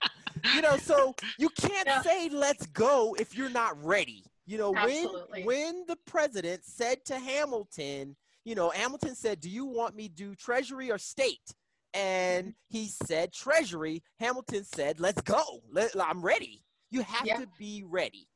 you 0.54 0.62
know, 0.62 0.76
so 0.76 1.14
you 1.38 1.48
can't 1.50 1.86
yeah. 1.86 2.02
say 2.02 2.28
"let's 2.30 2.66
go" 2.66 3.14
if 3.18 3.36
you're 3.36 3.50
not 3.50 3.82
ready. 3.84 4.24
You 4.46 4.58
know, 4.58 4.74
Absolutely. 4.74 5.44
when 5.44 5.46
when 5.46 5.84
the 5.86 5.96
president 6.06 6.64
said 6.64 7.04
to 7.06 7.18
Hamilton, 7.18 8.16
you 8.44 8.54
know, 8.54 8.70
Hamilton 8.70 9.14
said, 9.14 9.40
"Do 9.40 9.48
you 9.48 9.64
want 9.64 9.94
me 9.94 10.08
to 10.08 10.14
do 10.14 10.34
Treasury 10.34 10.90
or 10.90 10.98
State?" 10.98 11.54
And 11.94 12.46
mm-hmm. 12.46 12.76
he 12.76 12.88
said 12.88 13.32
Treasury. 13.32 14.02
Hamilton 14.18 14.64
said, 14.64 15.00
"Let's 15.00 15.22
go. 15.22 15.42
Let, 15.70 15.92
I'm 16.00 16.22
ready." 16.22 16.64
You 16.90 17.02
have 17.02 17.24
to 17.24 17.48
be 17.58 17.84
ready. 17.86 18.28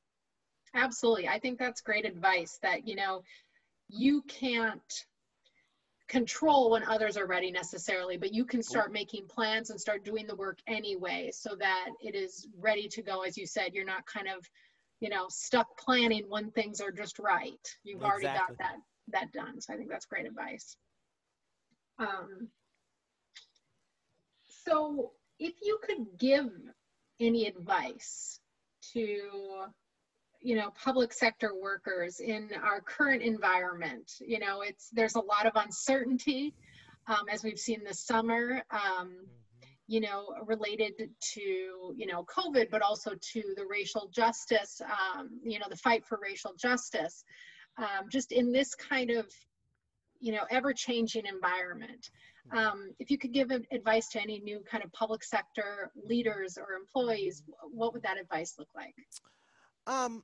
Absolutely. 0.75 1.29
I 1.29 1.39
think 1.39 1.59
that's 1.59 1.83
great 1.83 2.07
advice 2.07 2.59
that, 2.63 2.89
you 2.89 2.97
know, 2.97 3.23
you 3.89 4.23
can't 4.23 5.05
control 6.09 6.71
when 6.71 6.85
others 6.85 7.17
are 7.17 7.27
ready 7.27 7.51
necessarily, 7.51 8.17
but 8.17 8.33
you 8.33 8.45
can 8.45 8.63
start 8.63 8.93
making 8.93 9.27
plans 9.27 9.71
and 9.71 9.81
start 9.81 10.05
doing 10.05 10.27
the 10.27 10.35
work 10.35 10.59
anyway 10.67 11.31
so 11.33 11.55
that 11.59 11.89
it 12.01 12.15
is 12.15 12.49
ready 12.59 12.89
to 12.89 13.03
go. 13.03 13.23
As 13.23 13.37
you 13.37 13.47
said, 13.47 13.75
you're 13.75 13.85
not 13.85 14.07
kind 14.07 14.29
of, 14.29 14.49
you 15.01 15.11
know, 15.11 15.27
stuck 15.29 15.77
planning 15.79 16.25
when 16.29 16.51
things 16.53 16.81
are 16.81 16.93
just 16.93 17.19
right. 17.19 17.53
You've 17.85 17.97
exactly. 17.97 18.27
already 18.27 18.39
got 18.39 18.59
that 18.59 18.77
that 19.09 19.33
done. 19.33 19.61
So 19.61 19.73
I 19.73 19.77
think 19.77 19.89
that's 19.91 20.07
great 20.07 20.27
advice. 20.27 20.77
Um, 21.99 22.49
so 24.65 25.13
if 25.39 25.55
you 25.63 25.79
could 25.83 26.19
give 26.19 26.51
any 27.21 27.47
advice 27.47 28.41
to 28.93 29.21
you 30.41 30.55
know 30.55 30.71
public 30.83 31.13
sector 31.13 31.53
workers 31.61 32.21
in 32.21 32.51
our 32.63 32.81
current 32.81 33.23
environment 33.23 34.13
you 34.21 34.39
know 34.39 34.61
it's 34.61 34.91
there's 34.93 35.15
a 35.15 35.21
lot 35.21 35.47
of 35.47 35.53
uncertainty 35.57 36.55
um, 37.09 37.25
as 37.33 37.43
we've 37.43 37.59
seen 37.59 37.83
this 37.85 38.05
summer 38.05 38.63
um, 38.71 38.81
mm-hmm. 38.81 39.25
you 39.87 40.01
know 40.01 40.27
related 40.47 40.93
to 41.21 41.41
you 41.97 42.07
know 42.07 42.25
covid 42.25 42.69
but 42.71 42.83
also 42.83 43.13
to 43.33 43.43
the 43.57 43.65
racial 43.69 44.11
justice 44.15 44.81
um, 44.85 45.31
you 45.43 45.59
know 45.59 45.67
the 45.71 45.77
fight 45.77 46.05
for 46.05 46.19
racial 46.23 46.53
justice 46.59 47.25
um, 47.79 48.09
just 48.11 48.33
in 48.33 48.53
this 48.53 48.75
kind 48.75 49.11
of 49.11 49.27
you 50.21 50.33
know 50.33 50.45
ever 50.51 50.73
changing 50.73 51.27
environment 51.27 52.11
um, 52.53 52.91
if 52.99 53.11
you 53.11 53.19
could 53.19 53.33
give 53.33 53.51
advice 53.51 54.09
to 54.09 54.21
any 54.21 54.41
new 54.41 54.61
kind 54.71 54.85
of 54.85 54.93
public 54.93 55.25
sector 55.25 55.91
leaders 56.05 56.59
or 56.59 56.75
employees, 56.75 57.43
what 57.73 57.93
would 57.93 58.03
that 58.03 58.19
advice 58.19 58.55
look 58.59 58.69
like? 58.75 58.95
Um, 59.87 60.23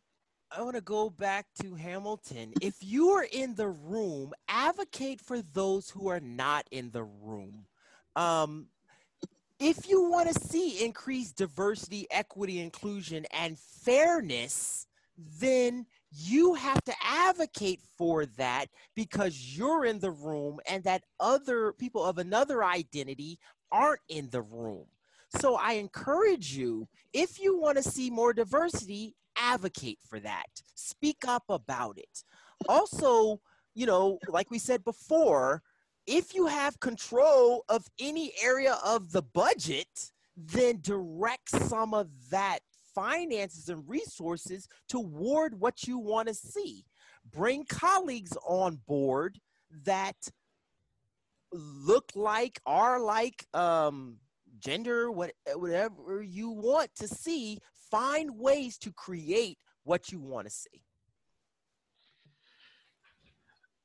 I 0.50 0.62
want 0.62 0.76
to 0.76 0.82
go 0.82 1.10
back 1.10 1.46
to 1.62 1.74
Hamilton. 1.74 2.52
If 2.60 2.76
you 2.80 3.10
are 3.10 3.26
in 3.30 3.54
the 3.54 3.68
room, 3.68 4.32
advocate 4.48 5.20
for 5.20 5.42
those 5.42 5.90
who 5.90 6.08
are 6.08 6.20
not 6.20 6.66
in 6.70 6.90
the 6.90 7.04
room. 7.04 7.66
Um, 8.14 8.66
if 9.58 9.88
you 9.88 10.10
want 10.10 10.28
to 10.32 10.40
see 10.40 10.84
increased 10.84 11.36
diversity, 11.36 12.06
equity, 12.10 12.60
inclusion, 12.60 13.26
and 13.32 13.58
fairness, 13.58 14.86
then 15.40 15.86
you 16.14 16.54
have 16.54 16.82
to 16.84 16.94
advocate 17.02 17.80
for 17.96 18.26
that 18.26 18.66
because 18.94 19.56
you're 19.56 19.84
in 19.84 19.98
the 19.98 20.10
room 20.10 20.60
and 20.68 20.84
that 20.84 21.04
other 21.18 21.72
people 21.72 22.04
of 22.04 22.18
another 22.18 22.62
identity 22.62 23.38
aren't 23.70 24.00
in 24.08 24.28
the 24.30 24.42
room. 24.42 24.84
So 25.40 25.56
I 25.56 25.74
encourage 25.74 26.54
you, 26.54 26.86
if 27.12 27.40
you 27.40 27.58
want 27.58 27.78
to 27.78 27.82
see 27.82 28.10
more 28.10 28.34
diversity, 28.34 29.14
advocate 29.36 29.98
for 30.06 30.20
that. 30.20 30.46
Speak 30.74 31.24
up 31.26 31.44
about 31.48 31.96
it. 31.96 32.24
Also, 32.68 33.40
you 33.74 33.86
know, 33.86 34.18
like 34.28 34.50
we 34.50 34.58
said 34.58 34.84
before, 34.84 35.62
if 36.06 36.34
you 36.34 36.46
have 36.46 36.80
control 36.80 37.64
of 37.68 37.86
any 37.98 38.32
area 38.42 38.76
of 38.84 39.12
the 39.12 39.22
budget, 39.22 40.10
then 40.36 40.80
direct 40.82 41.48
some 41.48 41.94
of 41.94 42.08
that 42.30 42.58
finances 42.94 43.68
and 43.68 43.88
resources 43.88 44.68
toward 44.88 45.58
what 45.58 45.86
you 45.86 45.98
want 45.98 46.28
to 46.28 46.34
see. 46.34 46.84
Bring 47.30 47.64
colleagues 47.64 48.36
on 48.46 48.80
board 48.86 49.38
that 49.84 50.16
look 51.52 52.10
like, 52.14 52.60
are 52.66 53.00
like, 53.00 53.46
um, 53.54 54.16
gender, 54.58 55.10
what, 55.10 55.32
whatever 55.54 56.22
you 56.22 56.50
want 56.50 56.90
to 56.96 57.08
see. 57.08 57.58
Find 57.90 58.38
ways 58.38 58.78
to 58.78 58.92
create 58.92 59.58
what 59.84 60.10
you 60.10 60.20
want 60.20 60.46
to 60.46 60.52
see. 60.52 60.82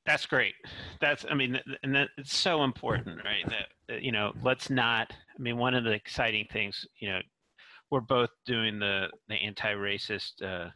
That's 0.05 0.25
great. 0.25 0.53
That's, 1.01 1.25
I 1.29 1.33
mean, 1.33 1.59
and 1.83 1.93
that 1.93 2.07
it's 2.17 2.35
so 2.35 2.63
important, 2.63 3.19
right? 3.25 3.43
That, 3.49 4.01
you 4.01 4.13
know, 4.13 4.31
let's 4.41 4.69
not, 4.69 5.11
I 5.11 5.41
mean, 5.41 5.57
one 5.57 5.73
of 5.73 5.83
the 5.83 5.91
exciting 5.91 6.45
things, 6.49 6.85
you 6.99 7.09
know, 7.09 7.19
we're 7.89 8.01
both 8.01 8.29
doing 8.45 8.79
the 8.79 9.09
the 9.27 9.35
anti-racist. 9.35 10.41
Uh, 10.41 10.69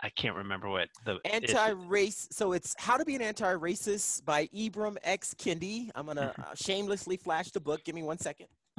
I 0.00 0.10
can't 0.10 0.36
remember 0.36 0.68
what 0.68 0.88
the 1.06 1.18
anti-race. 1.24 2.28
So 2.30 2.52
it's 2.52 2.74
How 2.78 2.98
to 2.98 3.04
Be 3.04 3.14
an 3.14 3.22
Anti-Racist 3.22 4.24
by 4.26 4.48
Ibram 4.48 4.96
X 5.02 5.34
Kendi. 5.34 5.90
I'm 5.94 6.06
gonna 6.06 6.34
uh, 6.38 6.54
shamelessly 6.54 7.16
flash 7.16 7.50
the 7.50 7.60
book. 7.60 7.84
Give 7.84 7.94
me 7.94 8.02
one 8.02 8.18
second. 8.18 8.48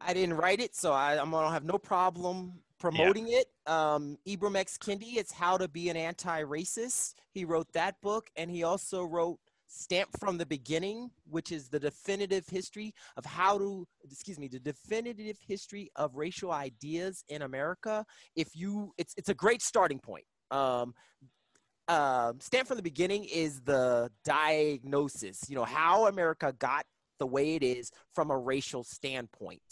I 0.00 0.14
didn't 0.14 0.34
write 0.34 0.60
it, 0.60 0.76
so 0.76 0.92
I, 0.92 1.20
am 1.20 1.32
gonna 1.32 1.50
have 1.50 1.64
no 1.64 1.78
problem 1.78 2.52
promoting 2.78 3.26
yeah. 3.26 3.40
it. 3.40 3.46
Um, 3.70 4.16
Ibram 4.26 4.56
X 4.56 4.78
Kendi. 4.78 5.16
It's 5.16 5.32
How 5.32 5.58
to 5.58 5.66
Be 5.66 5.88
an 5.88 5.96
Anti-Racist. 5.96 7.14
He 7.32 7.44
wrote 7.44 7.72
that 7.72 8.00
book, 8.02 8.30
and 8.36 8.50
he 8.50 8.62
also 8.62 9.02
wrote 9.02 9.40
stamped 9.70 10.18
from 10.18 10.36
the 10.36 10.46
beginning, 10.46 11.10
which 11.28 11.52
is 11.52 11.68
the 11.68 11.78
definitive 11.78 12.46
history 12.48 12.92
of 13.16 13.24
how 13.24 13.56
to, 13.56 13.86
excuse 14.10 14.38
me, 14.38 14.48
the 14.48 14.58
definitive 14.58 15.38
history 15.46 15.90
of 15.96 16.16
racial 16.16 16.52
ideas 16.52 17.24
in 17.28 17.42
America. 17.42 18.04
If 18.34 18.48
you, 18.54 18.92
it's 18.98 19.14
it's 19.16 19.28
a 19.28 19.34
great 19.34 19.62
starting 19.62 20.00
point. 20.00 20.24
Um, 20.50 20.94
uh, 21.88 22.32
stamped 22.40 22.68
from 22.68 22.76
the 22.76 22.82
beginning 22.82 23.24
is 23.24 23.60
the 23.62 24.10
diagnosis. 24.24 25.48
You 25.48 25.56
know 25.56 25.64
how 25.64 26.06
America 26.06 26.52
got 26.58 26.84
the 27.18 27.26
way 27.26 27.54
it 27.54 27.62
is 27.62 27.90
from 28.14 28.30
a 28.30 28.38
racial 28.38 28.82
standpoint. 28.82 29.62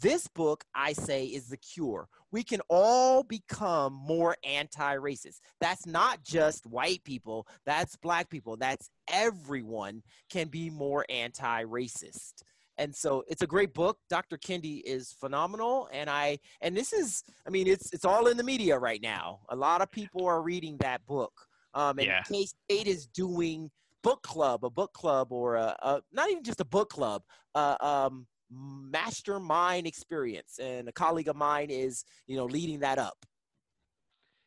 This 0.00 0.28
book, 0.28 0.64
I 0.74 0.92
say, 0.92 1.26
is 1.26 1.48
the 1.48 1.56
cure. 1.56 2.08
We 2.30 2.44
can 2.44 2.60
all 2.68 3.22
become 3.24 3.92
more 3.92 4.36
anti 4.44 4.96
racist. 4.96 5.40
That's 5.60 5.86
not 5.86 6.22
just 6.22 6.66
white 6.66 7.02
people, 7.04 7.46
that's 7.66 7.96
black 7.96 8.30
people, 8.30 8.56
that's 8.56 8.90
everyone 9.08 10.02
can 10.30 10.48
be 10.48 10.70
more 10.70 11.04
anti 11.08 11.64
racist. 11.64 12.42
And 12.78 12.94
so 12.94 13.22
it's 13.28 13.42
a 13.42 13.46
great 13.46 13.74
book. 13.74 13.98
Dr. 14.08 14.38
Kendi 14.38 14.80
is 14.84 15.12
phenomenal. 15.12 15.88
And 15.92 16.08
I, 16.08 16.38
and 16.62 16.76
this 16.76 16.92
is, 16.92 17.22
I 17.46 17.50
mean, 17.50 17.66
it's, 17.66 17.92
it's 17.92 18.04
all 18.04 18.28
in 18.28 18.36
the 18.36 18.42
media 18.42 18.78
right 18.78 19.00
now. 19.02 19.40
A 19.50 19.56
lot 19.56 19.82
of 19.82 19.90
people 19.90 20.26
are 20.26 20.42
reading 20.42 20.78
that 20.78 21.04
book. 21.06 21.32
Um, 21.74 21.98
and 21.98 22.06
yeah. 22.06 22.22
K 22.22 22.46
State 22.46 22.86
is 22.86 23.06
doing 23.06 23.70
book 24.02 24.22
club, 24.22 24.64
a 24.64 24.70
book 24.70 24.92
club, 24.94 25.32
or 25.32 25.56
a, 25.56 25.76
a, 25.82 26.02
not 26.12 26.30
even 26.30 26.42
just 26.42 26.60
a 26.60 26.64
book 26.64 26.90
club, 26.90 27.22
uh, 27.54 27.76
um, 27.80 28.26
mastermind 28.52 29.86
experience 29.86 30.58
and 30.58 30.88
a 30.88 30.92
colleague 30.92 31.28
of 31.28 31.36
mine 31.36 31.70
is 31.70 32.04
you 32.26 32.36
know 32.36 32.44
leading 32.44 32.80
that 32.80 32.98
up 32.98 33.24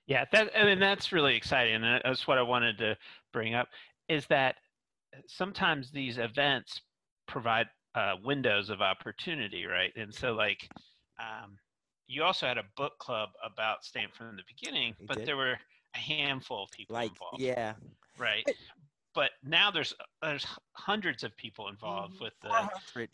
yeah 0.05 0.25
that 0.31 0.51
I 0.57 0.63
mean 0.63 0.79
that's 0.79 1.11
really 1.11 1.35
exciting 1.35 1.75
and 1.75 2.01
that's 2.03 2.27
what 2.27 2.37
i 2.37 2.41
wanted 2.41 2.77
to 2.79 2.97
bring 3.33 3.55
up 3.55 3.67
is 4.09 4.25
that 4.27 4.55
sometimes 5.27 5.91
these 5.91 6.17
events 6.17 6.81
provide 7.27 7.67
uh, 7.95 8.13
windows 8.23 8.69
of 8.69 8.81
opportunity 8.81 9.65
right 9.65 9.93
and 9.95 10.13
so 10.13 10.33
like 10.33 10.69
um, 11.19 11.57
you 12.07 12.23
also 12.23 12.45
had 12.45 12.57
a 12.57 12.63
book 12.75 12.97
club 12.99 13.29
about 13.43 13.83
staying 13.83 14.09
from 14.13 14.35
the 14.35 14.43
beginning 14.47 14.93
they 14.99 15.05
but 15.05 15.17
did. 15.17 15.27
there 15.27 15.37
were 15.37 15.55
a 15.95 15.97
handful 15.97 16.63
of 16.63 16.71
people 16.71 16.93
like 16.93 17.09
involved 17.09 17.39
yeah 17.39 17.73
right 18.17 18.45
but 19.13 19.31
now 19.43 19.71
there's 19.71 19.93
there's 20.21 20.45
hundreds 20.73 21.23
of 21.23 21.35
people 21.37 21.69
involved 21.69 22.15
mm-hmm. 22.15 22.25
with 22.25 22.33
the 22.41 23.07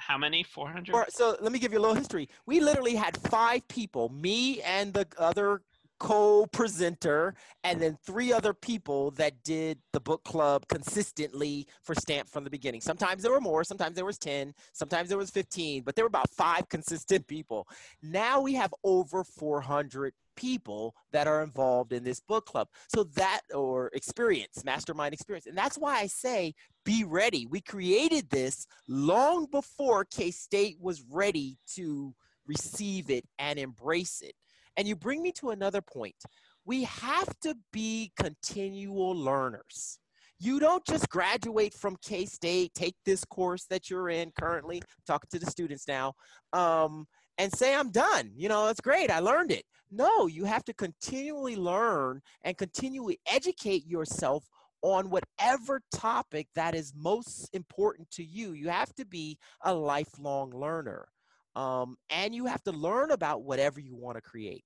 how 0.00 0.16
many? 0.16 0.42
400? 0.42 1.12
So 1.12 1.36
let 1.40 1.52
me 1.52 1.58
give 1.58 1.72
you 1.72 1.78
a 1.78 1.82
little 1.82 1.94
history. 1.94 2.28
We 2.46 2.60
literally 2.60 2.94
had 2.94 3.16
five 3.28 3.66
people, 3.68 4.08
me 4.08 4.62
and 4.62 4.92
the 4.94 5.06
other 5.18 5.62
co-presenter 6.00 7.34
and 7.62 7.80
then 7.80 7.96
three 8.04 8.32
other 8.32 8.52
people 8.52 9.12
that 9.12 9.34
did 9.44 9.78
the 9.92 10.00
book 10.00 10.24
club 10.24 10.66
consistently 10.68 11.66
for 11.82 11.94
stamp 11.94 12.28
from 12.28 12.42
the 12.42 12.50
beginning 12.50 12.80
sometimes 12.80 13.22
there 13.22 13.30
were 13.30 13.40
more 13.40 13.62
sometimes 13.62 13.94
there 13.94 14.04
was 14.04 14.18
10 14.18 14.52
sometimes 14.72 15.08
there 15.08 15.18
was 15.18 15.30
15 15.30 15.82
but 15.82 15.94
there 15.94 16.04
were 16.04 16.08
about 16.08 16.30
five 16.30 16.68
consistent 16.68 17.26
people 17.26 17.68
now 18.02 18.40
we 18.40 18.54
have 18.54 18.74
over 18.82 19.22
400 19.22 20.12
people 20.36 20.94
that 21.12 21.26
are 21.26 21.42
involved 21.42 21.92
in 21.92 22.02
this 22.02 22.20
book 22.20 22.46
club. 22.46 22.66
So 22.88 23.04
that, 23.14 23.42
or 23.54 23.90
experience, 23.92 24.64
mastermind 24.64 25.12
experience. 25.12 25.46
And 25.46 25.56
that's 25.56 25.76
why 25.76 25.98
I 25.98 26.06
say 26.06 26.54
be 26.84 27.04
ready. 27.04 27.46
We 27.46 27.60
created 27.60 28.30
this 28.30 28.66
long 28.88 29.46
before 29.50 30.06
K 30.06 30.30
State 30.30 30.78
was 30.80 31.04
ready 31.10 31.58
to 31.74 32.14
receive 32.46 33.10
it 33.10 33.24
and 33.38 33.58
embrace 33.58 34.22
it. 34.22 34.34
And 34.80 34.88
you 34.88 34.96
bring 34.96 35.20
me 35.20 35.30
to 35.32 35.50
another 35.50 35.82
point. 35.82 36.16
We 36.64 36.84
have 36.84 37.28
to 37.42 37.54
be 37.70 38.12
continual 38.18 39.14
learners. 39.14 39.98
You 40.38 40.58
don't 40.58 40.82
just 40.86 41.10
graduate 41.10 41.74
from 41.74 41.98
K 42.02 42.24
State, 42.24 42.72
take 42.72 42.96
this 43.04 43.22
course 43.26 43.66
that 43.66 43.90
you're 43.90 44.08
in 44.08 44.32
currently, 44.40 44.80
talking 45.06 45.28
to 45.32 45.38
the 45.38 45.50
students 45.50 45.86
now, 45.86 46.14
um, 46.54 47.06
and 47.36 47.52
say, 47.52 47.74
I'm 47.74 47.90
done. 47.90 48.30
You 48.34 48.48
know, 48.48 48.68
it's 48.68 48.80
great. 48.80 49.10
I 49.10 49.18
learned 49.18 49.52
it. 49.52 49.64
No, 49.90 50.28
you 50.28 50.46
have 50.46 50.64
to 50.64 50.72
continually 50.72 51.56
learn 51.56 52.22
and 52.44 52.56
continually 52.56 53.20
educate 53.30 53.86
yourself 53.86 54.48
on 54.80 55.10
whatever 55.10 55.82
topic 55.92 56.48
that 56.54 56.74
is 56.74 56.94
most 56.96 57.50
important 57.52 58.10
to 58.12 58.24
you. 58.24 58.52
You 58.52 58.70
have 58.70 58.94
to 58.94 59.04
be 59.04 59.36
a 59.62 59.74
lifelong 59.74 60.52
learner. 60.52 61.06
Um, 61.54 61.96
and 62.08 62.34
you 62.34 62.46
have 62.46 62.62
to 62.62 62.72
learn 62.72 63.10
about 63.10 63.42
whatever 63.42 63.78
you 63.78 63.94
want 63.94 64.16
to 64.16 64.22
create. 64.22 64.64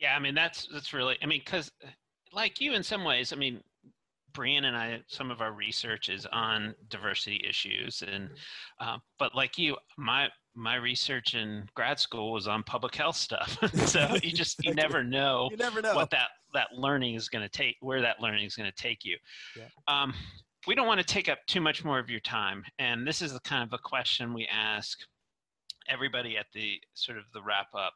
Yeah, 0.00 0.14
I 0.14 0.18
mean 0.18 0.34
that's 0.34 0.68
that's 0.72 0.92
really 0.92 1.16
I 1.22 1.26
mean 1.26 1.40
because 1.44 1.70
like 2.32 2.60
you 2.60 2.74
in 2.74 2.82
some 2.82 3.04
ways, 3.04 3.32
I 3.32 3.36
mean 3.36 3.60
Brian 4.38 4.66
and 4.66 4.76
I, 4.76 5.00
some 5.08 5.30
of 5.30 5.40
our 5.40 5.52
research 5.52 6.08
is 6.08 6.26
on 6.32 6.74
diversity 6.90 7.44
issues, 7.48 8.02
and 8.06 8.30
uh, 8.80 8.98
but 9.18 9.34
like 9.34 9.58
you, 9.58 9.76
my 9.96 10.28
my 10.54 10.76
research 10.76 11.34
in 11.34 11.68
grad 11.74 11.98
school 11.98 12.32
was 12.32 12.46
on 12.46 12.62
public 12.62 12.94
health 12.94 13.16
stuff. 13.16 13.58
so 13.86 14.16
you 14.22 14.30
just 14.30 14.64
you 14.64 14.74
never 14.74 15.02
know, 15.02 15.48
you 15.50 15.56
never 15.56 15.82
know 15.82 15.94
what 15.94 16.10
that 16.10 16.28
that 16.54 16.68
learning 16.72 17.14
is 17.14 17.28
going 17.28 17.42
to 17.42 17.48
take, 17.48 17.76
where 17.80 18.00
that 18.00 18.20
learning 18.20 18.44
is 18.44 18.54
going 18.54 18.70
to 18.70 18.76
take 18.82 19.04
you. 19.04 19.16
Yeah. 19.56 19.64
Um, 19.88 20.14
we 20.66 20.74
don't 20.74 20.86
want 20.86 21.00
to 21.00 21.06
take 21.06 21.28
up 21.28 21.38
too 21.46 21.60
much 21.60 21.84
more 21.84 21.98
of 21.98 22.10
your 22.10 22.20
time, 22.20 22.62
and 22.78 23.06
this 23.06 23.22
is 23.22 23.32
the 23.32 23.40
kind 23.40 23.62
of 23.62 23.72
a 23.72 23.78
question 23.78 24.32
we 24.34 24.46
ask 24.46 24.98
everybody 25.88 26.36
at 26.36 26.46
the 26.52 26.78
sort 26.94 27.18
of 27.18 27.24
the 27.32 27.42
wrap 27.42 27.68
up. 27.74 27.94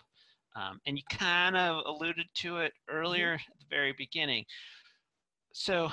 Um, 0.55 0.81
and 0.87 0.97
you 0.97 1.03
kind 1.11 1.57
of 1.57 1.85
alluded 1.87 2.27
to 2.35 2.59
it 2.59 2.73
earlier 2.89 3.35
mm-hmm. 3.35 3.53
at 3.53 3.59
the 3.59 3.67
very 3.71 3.95
beginning. 3.97 4.45
So, 5.55 5.91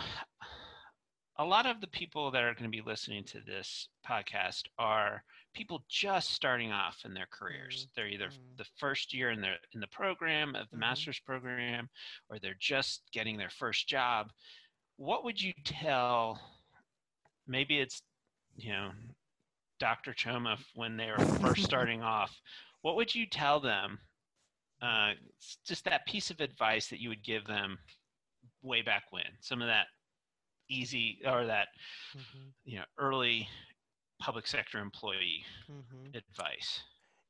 a 1.37 1.45
lot 1.45 1.65
of 1.65 1.79
the 1.79 1.87
people 1.87 2.31
that 2.31 2.43
are 2.43 2.53
going 2.53 2.69
to 2.69 2.69
be 2.69 2.83
listening 2.85 3.23
to 3.23 3.39
this 3.45 3.87
podcast 4.07 4.63
are 4.77 5.23
people 5.53 5.83
just 5.89 6.31
starting 6.31 6.71
off 6.71 6.97
in 7.05 7.13
their 7.13 7.27
careers. 7.31 7.87
They're 7.95 8.07
either 8.07 8.27
mm-hmm. 8.27 8.57
the 8.57 8.65
first 8.77 9.13
year 9.13 9.31
in 9.31 9.41
the 9.41 9.53
in 9.73 9.79
the 9.79 9.87
program 9.87 10.49
of 10.49 10.69
the 10.69 10.75
mm-hmm. 10.75 10.81
master's 10.81 11.19
program, 11.19 11.89
or 12.29 12.39
they're 12.39 12.55
just 12.59 13.03
getting 13.13 13.37
their 13.37 13.49
first 13.49 13.87
job. 13.87 14.27
What 14.97 15.23
would 15.23 15.41
you 15.41 15.53
tell? 15.63 16.39
Maybe 17.47 17.79
it's 17.79 18.01
you 18.57 18.73
know 18.73 18.91
Dr. 19.79 20.13
Choma 20.13 20.57
when 20.75 20.97
they 20.97 21.09
were 21.09 21.25
first 21.25 21.63
starting 21.63 22.01
off. 22.01 22.35
What 22.81 22.95
would 22.97 23.13
you 23.13 23.25
tell 23.25 23.59
them? 23.59 23.99
Uh, 24.81 25.11
just 25.65 25.83
that 25.85 26.05
piece 26.05 26.31
of 26.31 26.39
advice 26.39 26.87
that 26.87 26.99
you 26.99 27.09
would 27.09 27.23
give 27.23 27.45
them 27.45 27.77
way 28.61 28.81
back 28.81 29.03
when. 29.11 29.25
Some 29.41 29.61
of 29.61 29.67
that 29.67 29.87
easy 30.69 31.19
or 31.25 31.45
that 31.45 31.67
mm-hmm. 32.15 32.47
you 32.65 32.77
know 32.77 32.85
early 32.97 33.47
public 34.21 34.47
sector 34.47 34.79
employee 34.79 35.43
mm-hmm. 35.69 36.15
advice 36.15 36.81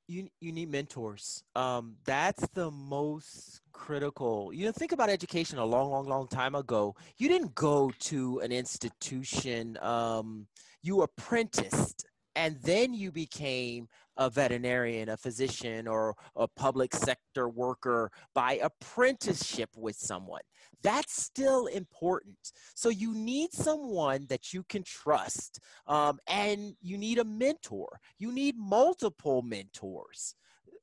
you 0.08 0.28
you 0.42 0.52
need 0.52 0.70
mentors 0.70 1.44
um, 1.56 1.96
that's 2.06 2.46
the 2.50 2.70
most 2.72 3.62
critical 3.72 4.52
you 4.54 4.66
know 4.66 4.72
think 4.72 4.92
about 4.92 5.10
education 5.10 5.58
a 5.58 5.66
long 5.66 5.90
long 5.90 6.08
long 6.08 6.28
time 6.28 6.56
ago 6.56 6.96
you 7.18 7.30
didn't 7.30 7.56
go 7.56 7.92
to 8.00 8.40
an 8.40 8.52
institution 8.52 9.78
um, 9.82 10.48
you 10.82 11.02
apprenticed 11.02 12.06
and 12.36 12.58
then 12.64 12.94
you 12.94 13.12
became 13.12 13.88
a 14.20 14.30
veterinarian, 14.30 15.10
a 15.10 15.18
physician, 15.18 15.88
or 15.88 16.14
a 16.36 16.48
public 16.48 16.94
sector 16.94 17.48
worker 17.50 18.12
by 18.36 18.60
apprenticeship 18.62 19.70
with 19.76 19.96
someone. 19.96 20.42
That's 20.84 21.24
still 21.24 21.68
important. 21.68 22.38
So 22.76 22.90
you 22.90 23.16
need 23.16 23.54
someone 23.54 24.28
that 24.30 24.54
you 24.54 24.64
can 24.70 24.84
trust, 24.84 25.60
um, 25.88 26.20
and 26.28 26.76
you 26.82 26.98
need 26.98 27.18
a 27.18 27.24
mentor. 27.24 28.00
You 28.20 28.32
need 28.32 28.56
multiple 28.58 29.42
mentors 29.42 30.36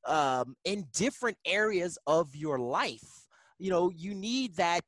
um, 0.06 0.56
in 0.64 0.86
different 0.94 1.36
areas 1.44 1.98
of 2.06 2.34
your 2.34 2.58
life. 2.58 3.26
You 3.58 3.70
know, 3.70 3.90
you 3.94 4.14
need 4.14 4.56
that 4.56 4.84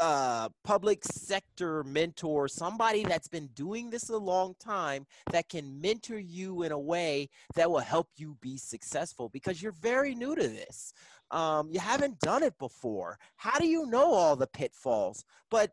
uh, 0.00 0.48
public 0.64 1.04
sector 1.04 1.84
mentor, 1.84 2.48
somebody 2.48 3.04
that's 3.04 3.28
been 3.28 3.46
doing 3.54 3.90
this 3.90 4.08
a 4.08 4.16
long 4.16 4.54
time 4.60 5.06
that 5.30 5.48
can 5.48 5.80
mentor 5.80 6.18
you 6.18 6.62
in 6.62 6.72
a 6.72 6.78
way 6.78 7.28
that 7.54 7.70
will 7.70 7.78
help 7.78 8.08
you 8.16 8.36
be 8.40 8.56
successful 8.56 9.28
because 9.28 9.62
you're 9.62 9.72
very 9.72 10.14
new 10.14 10.34
to 10.34 10.48
this. 10.48 10.92
Um, 11.30 11.68
you 11.70 11.80
haven't 11.80 12.20
done 12.20 12.42
it 12.42 12.58
before. 12.58 13.18
How 13.36 13.58
do 13.58 13.66
you 13.66 13.86
know 13.86 14.12
all 14.12 14.36
the 14.36 14.46
pitfalls? 14.46 15.24
But 15.50 15.70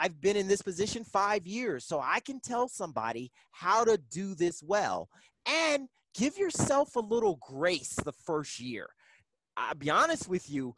I've 0.00 0.20
been 0.20 0.36
in 0.36 0.48
this 0.48 0.62
position 0.62 1.04
five 1.04 1.46
years, 1.46 1.84
so 1.84 2.00
I 2.02 2.20
can 2.20 2.40
tell 2.40 2.68
somebody 2.68 3.30
how 3.52 3.84
to 3.84 3.98
do 4.10 4.34
this 4.34 4.62
well. 4.62 5.08
And 5.46 5.88
give 6.14 6.38
yourself 6.38 6.96
a 6.96 7.00
little 7.00 7.38
grace 7.40 7.94
the 8.04 8.12
first 8.12 8.60
year. 8.60 8.88
I'll 9.56 9.74
be 9.74 9.90
honest 9.90 10.28
with 10.28 10.50
you, 10.50 10.74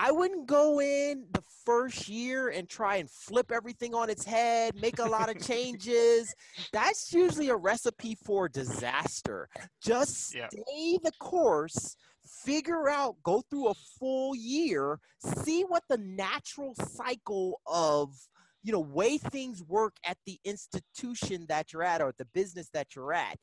I 0.00 0.12
wouldn't 0.12 0.46
go 0.46 0.80
in 0.80 1.24
the 1.32 1.42
first 1.66 2.08
year 2.08 2.50
and 2.50 2.68
try 2.68 2.96
and 2.96 3.10
flip 3.10 3.50
everything 3.50 3.96
on 3.96 4.08
its 4.08 4.24
head, 4.24 4.80
make 4.80 5.00
a 5.00 5.04
lot 5.04 5.28
of 5.28 5.42
changes. 5.46 6.32
That's 6.72 7.12
usually 7.12 7.48
a 7.48 7.56
recipe 7.56 8.16
for 8.24 8.48
disaster. 8.48 9.48
Just 9.82 10.28
stay 10.28 10.38
yeah. 10.52 10.98
the 11.02 11.10
course, 11.18 11.96
figure 12.24 12.88
out, 12.88 13.16
go 13.24 13.42
through 13.50 13.70
a 13.70 13.74
full 13.98 14.36
year, 14.36 15.00
see 15.42 15.62
what 15.62 15.82
the 15.88 15.98
natural 15.98 16.76
cycle 16.76 17.60
of 17.66 18.14
you 18.62 18.72
know 18.72 18.80
way 18.80 19.18
things 19.18 19.64
work 19.64 19.96
at 20.04 20.16
the 20.26 20.38
institution 20.44 21.44
that 21.48 21.72
you're 21.72 21.82
at 21.82 22.02
or 22.02 22.12
the 22.18 22.24
business 22.34 22.68
that 22.74 22.88
you're 22.94 23.12
at 23.12 23.38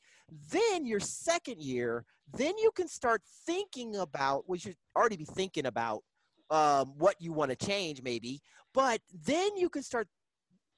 then 0.51 0.85
your 0.85 0.99
second 0.99 1.57
year 1.57 2.03
then 2.33 2.53
you 2.57 2.69
can 2.75 2.87
start 2.87 3.21
thinking 3.45 3.95
about 3.95 4.43
what 4.45 4.63
you 4.63 4.71
should 4.71 4.77
already 4.93 5.15
be 5.15 5.25
thinking 5.25 5.65
about 5.67 6.03
um, 6.49 6.93
what 6.97 7.15
you 7.19 7.33
want 7.33 7.51
to 7.51 7.65
change, 7.65 8.01
maybe. 8.01 8.41
But 8.73 9.01
then 9.13 9.55
you 9.57 9.69
can 9.69 9.83
start 9.83 10.07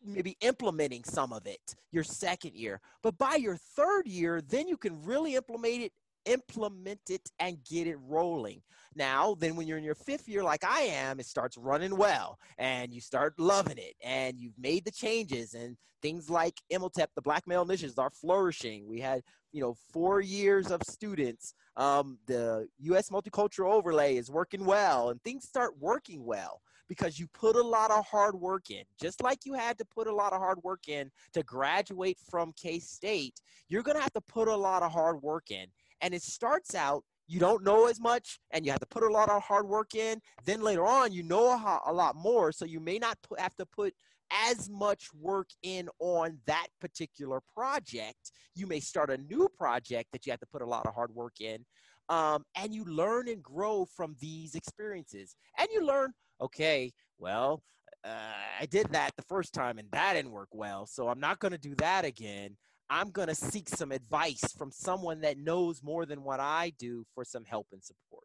maybe 0.04 0.38
implementing 0.42 1.04
some 1.04 1.34
of 1.34 1.46
it 1.48 1.76
your 1.92 2.04
second 2.04 2.54
year. 2.54 2.80
But 3.02 3.18
by 3.18 3.36
your 3.36 3.58
third 3.58 4.08
year, 4.08 4.42
then 4.42 4.68
you 4.68 4.78
can 4.78 5.04
really 5.04 5.36
implement 5.36 5.84
it 5.84 5.92
implement 6.28 7.00
it 7.10 7.30
and 7.40 7.58
get 7.64 7.88
it 7.88 7.98
rolling. 8.02 8.62
Now, 8.96 9.36
then 9.40 9.56
when 9.56 9.66
you're 9.66 9.78
in 9.78 9.84
your 9.84 9.96
fifth 9.96 10.28
year, 10.28 10.44
like 10.44 10.64
I 10.64 10.82
am, 10.82 11.20
it 11.20 11.26
starts 11.26 11.58
running 11.58 11.96
well 11.96 12.38
and 12.58 12.94
you 12.94 13.00
start 13.02 13.40
loving 13.40 13.78
it 13.78 13.96
and 14.04 14.38
you've 14.38 14.58
made 14.58 14.86
the 14.86 14.92
changes 14.92 15.54
and 15.54 15.78
things 16.02 16.30
like 16.30 16.62
Imhotep, 16.70 17.12
the 17.16 17.22
black 17.22 17.48
male 17.48 17.64
initiatives 17.64 17.98
are 17.98 18.10
flourishing. 18.10 18.88
We 18.88 19.00
had, 19.00 19.24
you 19.58 19.64
know, 19.64 19.76
four 19.92 20.22
years 20.22 20.70
of 20.70 20.84
students. 20.84 21.56
Um, 21.78 22.20
the 22.28 22.68
U.S. 22.82 23.10
multicultural 23.10 23.72
overlay 23.72 24.16
is 24.16 24.30
working 24.30 24.64
well 24.66 25.10
and 25.10 25.20
things 25.24 25.46
start 25.46 25.74
working 25.80 26.24
well 26.24 26.62
because 26.88 27.20
you 27.20 27.26
put 27.34 27.56
a 27.56 27.62
lot 27.62 27.90
of 27.90 28.06
hard 28.06 28.36
work 28.36 28.70
in. 28.70 28.84
Just 29.02 29.24
like 29.24 29.40
you 29.46 29.54
had 29.54 29.80
to 29.80 29.86
put 29.86 30.06
a 30.06 30.14
lot 30.14 30.32
of 30.32 30.40
hard 30.40 30.60
work 30.64 30.88
in 30.88 31.10
to 31.34 31.42
graduate 31.42 32.20
from 32.30 32.54
K 32.56 32.78
State, 32.78 33.42
you're 33.68 33.82
going 33.82 33.98
to 33.98 34.04
have 34.04 34.14
to 34.14 34.22
put 34.22 34.48
a 34.48 34.56
lot 34.56 34.84
of 34.84 34.92
hard 34.92 35.24
work 35.24 35.50
in. 35.50 35.66
And 36.02 36.14
it 36.14 36.22
starts 36.22 36.76
out 36.76 37.04
you 37.30 37.40
don't 37.40 37.64
know 37.64 37.88
as 37.88 38.00
much 38.00 38.40
and 38.52 38.64
you 38.64 38.72
have 38.72 38.80
to 38.80 38.86
put 38.86 39.04
a 39.04 39.12
lot 39.12 39.28
of 39.28 39.42
hard 39.42 39.68
work 39.68 39.96
in. 39.96 40.22
Then 40.46 40.62
later 40.62 40.86
on, 40.86 41.12
you 41.12 41.24
know 41.24 41.80
a 41.86 41.92
lot 41.92 42.16
more. 42.16 42.52
So 42.52 42.64
you 42.64 42.80
may 42.80 43.00
not 43.00 43.18
have 43.40 43.56
to 43.56 43.66
put 43.66 43.94
as 44.32 44.70
much 44.70 45.08
work 45.14 45.50
in 45.64 45.90
on 46.00 46.38
that 46.46 46.68
particular 46.80 47.42
project. 47.54 48.32
You 48.56 48.68
may 48.68 48.80
start 48.80 49.10
a 49.10 49.18
new 49.18 49.50
project 49.58 50.10
that 50.12 50.26
you 50.26 50.32
have 50.32 50.40
to 50.40 50.48
put 50.48 50.62
a 50.62 50.66
lot 50.66 50.86
of 50.86 50.94
hard 50.94 51.14
work 51.14 51.40
in. 51.40 51.66
Um, 52.10 52.46
and 52.56 52.74
you 52.74 52.86
learn 52.86 53.28
and 53.28 53.44
grow 53.44 53.86
from 53.86 54.16
these 54.20 54.56
experiences. 54.56 55.36
And 55.58 55.68
you 55.74 55.86
learn, 55.86 56.14
okay, 56.42 56.94
well, 57.20 57.62
uh, 58.06 58.62
I 58.62 58.66
did 58.66 58.88
that 58.92 59.12
the 59.18 59.24
first 59.24 59.54
time 59.54 59.78
and 59.78 59.90
that 59.92 60.14
didn't 60.14 60.32
work 60.32 60.50
well. 60.52 60.86
So 60.86 61.10
I'm 61.10 61.20
not 61.20 61.40
going 61.40 61.52
to 61.52 61.58
do 61.58 61.76
that 61.76 62.06
again. 62.06 62.56
I'm 62.90 63.12
going 63.12 63.28
to 63.28 63.36
seek 63.36 63.68
some 63.68 63.92
advice 63.92 64.54
from 64.58 64.72
someone 64.72 65.20
that 65.22 65.38
knows 65.38 65.84
more 65.84 66.06
than 66.06 66.24
what 66.24 66.40
I 66.40 66.72
do 66.80 67.06
for 67.14 67.26
some 67.26 67.44
help 67.44 67.68
and 67.74 67.84
support. 67.84 68.24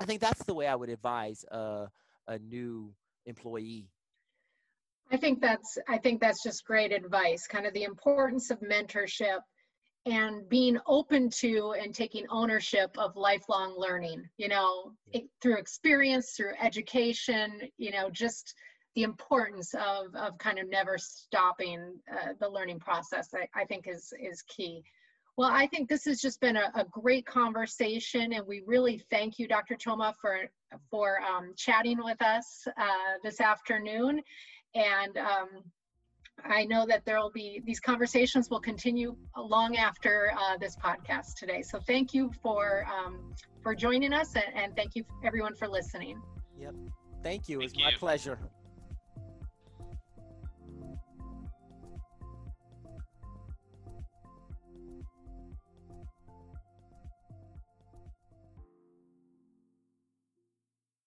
I 0.00 0.06
think 0.06 0.20
that's 0.20 0.44
the 0.44 0.54
way 0.54 0.66
I 0.66 0.74
would 0.74 0.88
advise 0.88 1.44
a, 1.50 1.88
a 2.26 2.38
new 2.38 2.94
employee. 3.26 3.90
I 5.12 5.16
think 5.16 5.40
that's 5.40 5.78
I 5.88 5.98
think 5.98 6.20
that's 6.20 6.42
just 6.42 6.64
great 6.64 6.92
advice. 6.92 7.46
Kind 7.46 7.66
of 7.66 7.74
the 7.74 7.84
importance 7.84 8.50
of 8.50 8.60
mentorship 8.60 9.40
and 10.06 10.46
being 10.48 10.78
open 10.86 11.30
to 11.30 11.74
and 11.80 11.94
taking 11.94 12.26
ownership 12.28 12.94
of 12.98 13.16
lifelong 13.16 13.74
learning 13.78 14.22
you 14.36 14.48
know 14.48 14.92
it, 15.12 15.24
through 15.40 15.56
experience 15.56 16.32
through 16.32 16.52
education 16.60 17.60
you 17.78 17.90
know 17.90 18.10
just 18.10 18.54
the 18.94 19.02
importance 19.02 19.74
of 19.74 20.14
of 20.14 20.36
kind 20.38 20.58
of 20.58 20.68
never 20.68 20.98
stopping 20.98 21.94
uh, 22.12 22.32
the 22.38 22.48
learning 22.48 22.78
process 22.78 23.30
I, 23.34 23.62
I 23.62 23.64
think 23.64 23.88
is 23.88 24.12
is 24.20 24.42
key 24.42 24.82
well 25.38 25.50
i 25.50 25.66
think 25.66 25.88
this 25.88 26.04
has 26.04 26.20
just 26.20 26.40
been 26.40 26.56
a, 26.56 26.70
a 26.74 26.84
great 26.90 27.24
conversation 27.24 28.34
and 28.34 28.46
we 28.46 28.62
really 28.66 29.02
thank 29.10 29.38
you 29.38 29.48
dr 29.48 29.74
choma 29.76 30.14
for 30.20 30.42
for 30.90 31.20
um, 31.22 31.54
chatting 31.56 32.02
with 32.02 32.20
us 32.20 32.66
uh, 32.76 33.16
this 33.22 33.40
afternoon 33.40 34.20
and 34.74 35.16
um, 35.18 35.48
I 36.44 36.64
know 36.64 36.86
that 36.86 37.04
there 37.04 37.18
will 37.18 37.30
be 37.30 37.62
these 37.64 37.80
conversations 37.80 38.50
will 38.50 38.60
continue 38.60 39.16
long 39.36 39.76
after 39.76 40.32
uh, 40.38 40.56
this 40.58 40.76
podcast 40.76 41.34
today. 41.38 41.62
So 41.62 41.80
thank 41.86 42.12
you 42.12 42.30
for 42.42 42.86
um, 42.92 43.34
for 43.62 43.74
joining 43.74 44.12
us, 44.12 44.34
and, 44.34 44.44
and, 44.54 44.76
thank 44.76 44.94
you 44.94 45.04
everyone 45.24 45.54
for 45.54 45.68
listening. 45.68 46.20
Yep, 46.58 46.74
thank 47.22 47.48
you. 47.48 47.58
Thank 47.58 47.70
it's 47.70 47.78
you. 47.78 47.84
my 47.84 47.92
pleasure. 47.98 48.38